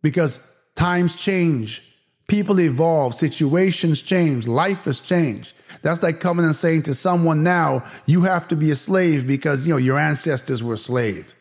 [0.02, 0.40] because
[0.74, 1.82] times change,
[2.28, 5.54] people evolve, situations change, life has changed.
[5.82, 9.66] That's like coming and saying to someone now, you have to be a slave because
[9.66, 11.34] you know your ancestors were slaves.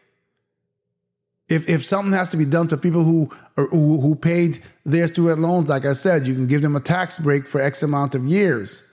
[1.49, 5.39] If if something has to be done to people who who, who paid their student
[5.39, 8.23] loans, like I said, you can give them a tax break for X amount of
[8.23, 8.87] years.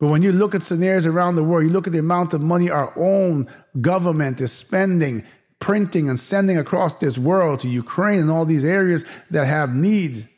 [0.00, 2.40] But when you look at scenarios around the world, you look at the amount of
[2.40, 3.48] money our own
[3.80, 5.24] government is spending
[5.60, 10.32] printing and sending across this world to Ukraine and all these areas that have needs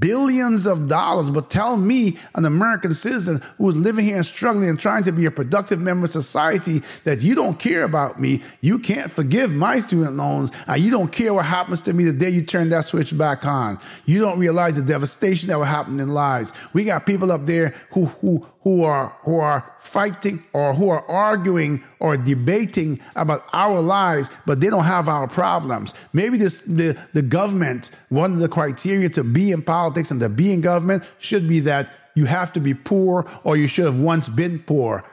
[0.00, 1.30] billions of dollars.
[1.30, 5.12] But tell me, an American citizen who is living here and struggling and trying to
[5.12, 8.42] be a productive member of society, that you don't care about me.
[8.60, 10.50] You can't forgive my student loans.
[10.66, 13.46] And you don't care what happens to me the day you turn that switch back
[13.46, 13.78] on.
[14.04, 16.52] You don't realize the devastation that will happen in lives.
[16.72, 21.04] We got people up there who, who, who are who are fighting or who are
[21.08, 25.94] arguing or debating about our lives, but they don't have our problems.
[26.12, 30.28] Maybe this the, the government, one of the criteria to be in politics and to
[30.28, 34.00] be in government should be that you have to be poor or you should have
[34.00, 35.04] once been poor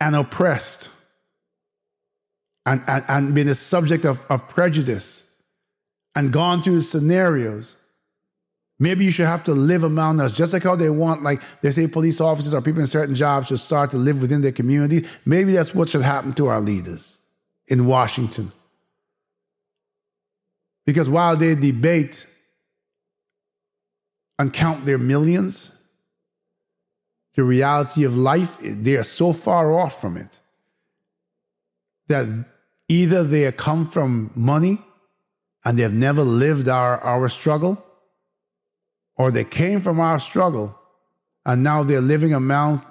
[0.00, 0.90] and oppressed
[2.66, 5.22] and, and, and been a subject of, of prejudice
[6.16, 7.80] and gone through scenarios
[8.78, 11.70] Maybe you should have to live among us, just like how they want, like they
[11.70, 15.06] say police officers or people in certain jobs should start to live within their community.
[15.24, 17.22] Maybe that's what should happen to our leaders
[17.68, 18.52] in Washington.
[20.84, 22.26] Because while they debate
[24.38, 25.72] and count their millions,
[27.34, 30.40] the reality of life, they are so far off from it
[32.08, 32.26] that
[32.88, 34.78] either they come from money
[35.64, 37.82] and they've never lived our, our struggle
[39.16, 40.78] or they came from our struggle
[41.44, 42.82] and now they're living among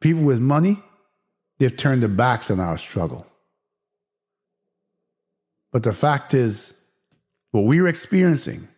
[0.00, 0.78] people with money,
[1.58, 3.26] they've turned their backs on our struggle.
[5.72, 6.76] But the fact is,
[7.52, 8.68] what we're experiencing,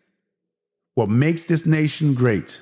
[0.94, 2.60] what makes this nation great,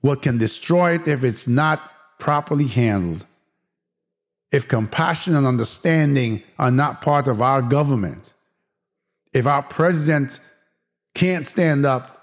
[0.00, 1.80] what can destroy it if it's not
[2.18, 3.24] properly handled,
[4.50, 8.34] if compassion and understanding are not part of our government,
[9.32, 10.40] if our president
[11.14, 12.19] can't stand up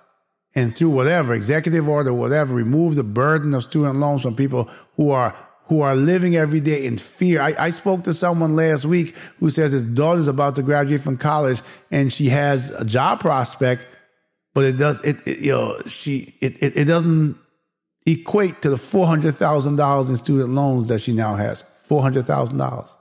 [0.58, 5.12] and through whatever executive order, whatever, remove the burden of student loans from people who
[5.12, 5.36] are
[5.68, 7.42] who are living every day in fear.
[7.42, 11.18] I, I spoke to someone last week who says his daughter's about to graduate from
[11.18, 13.86] college and she has a job prospect,
[14.56, 17.38] but it does it, it you know she it, it, it doesn't
[18.08, 21.62] equate to the four hundred thousand dollars in student loans that she now has.
[21.62, 22.98] Four hundred thousand dollars.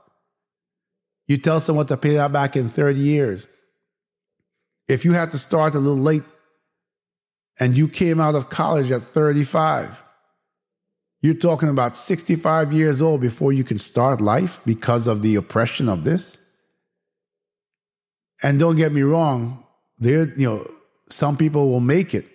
[1.27, 3.47] You tell someone to pay that back in thirty years.
[4.87, 6.23] If you have to start a little late
[7.59, 10.03] and you came out of college at 35,
[11.21, 15.89] you're talking about 65 years old before you can start life because of the oppression
[15.89, 16.43] of this.
[18.43, 19.63] And don't get me wrong,
[19.97, 20.67] there, you know,
[21.09, 22.25] some people will make it.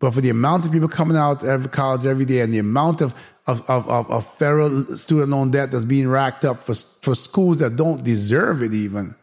[0.00, 3.00] But for the amount of people coming out of college every day and the amount
[3.00, 3.14] of,
[3.46, 7.76] of, of, of, federal student loan debt that's being racked up for, for schools that
[7.76, 9.14] don't deserve it even,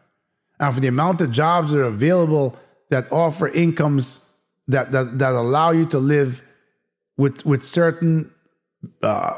[0.59, 2.57] and for the amount of jobs that are available
[2.89, 4.24] that offer incomes
[4.67, 6.41] that, that, that allow you to live
[7.17, 8.31] with, with certain
[9.01, 9.35] uh,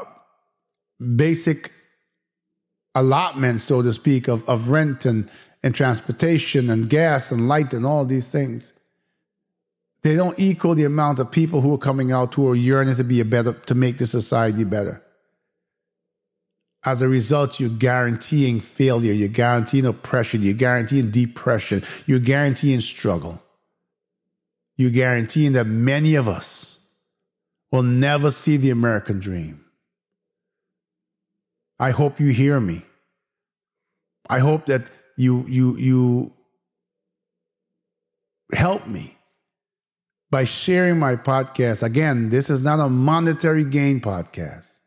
[1.16, 1.70] basic
[2.94, 5.30] allotments, so to speak, of, of rent and,
[5.62, 8.78] and transportation and gas and light and all these things
[10.02, 13.04] they don't equal the amount of people who are coming out who are yearning to
[13.04, 15.02] be a better to make the society better.
[16.84, 23.42] As a result, you're guaranteeing failure, you're guaranteeing oppression, you're guaranteeing depression, you're guaranteeing struggle.
[24.78, 26.88] You're guaranteeing that many of us
[27.72, 29.64] will never see the American dream.
[31.80, 32.82] I hope you hear me.
[34.30, 34.82] I hope that
[35.16, 36.32] you you you
[38.54, 39.14] help me
[40.30, 41.82] by sharing my podcast.
[41.82, 44.78] Again, this is not a monetary gain podcast.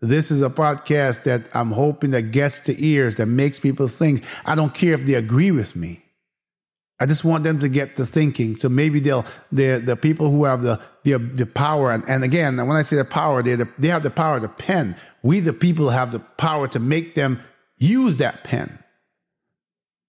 [0.00, 4.24] This is a podcast that I'm hoping that gets to ears, that makes people think.
[4.46, 6.02] I don't care if they agree with me.
[7.00, 8.56] I just want them to get to thinking.
[8.56, 11.90] So maybe they'll, they're the people who have the, the, the power.
[11.90, 14.48] And, and again, when I say the power, they the, they have the power to
[14.48, 14.96] pen.
[15.22, 17.40] We, the people, have the power to make them
[17.78, 18.78] use that pen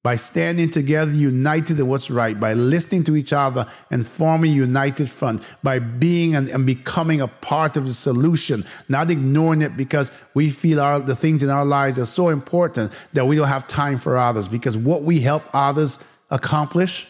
[0.04, 4.56] by standing together united in what's right, by listening to each other and forming a
[4.56, 9.78] united front, by being and, and, becoming a part of the solution, not ignoring it
[9.78, 13.48] because we feel our, the things in our lives are so important that we don't
[13.48, 17.08] have time for others because what we help others accomplish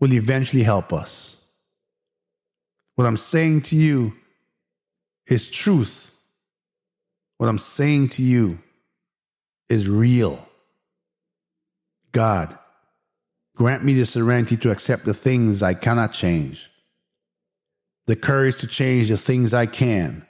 [0.00, 1.52] will eventually help us.
[2.94, 4.14] What I'm saying to you
[5.26, 6.12] is truth.
[7.36, 8.58] What I'm saying to you
[9.68, 10.44] is real.
[12.12, 12.56] God,
[13.54, 16.70] grant me the serenity to accept the things I cannot change,
[18.06, 20.26] the courage to change the things I can,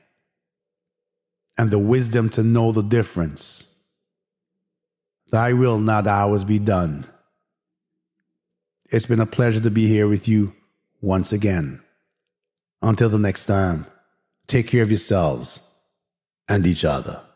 [1.57, 3.83] and the wisdom to know the difference.
[5.31, 7.05] Thy will, not ours, be done.
[8.91, 10.55] It's been a pleasure to be here with you
[11.03, 11.83] once again.
[12.81, 13.85] Until the next time,
[14.47, 15.79] take care of yourselves
[16.49, 17.28] and each other.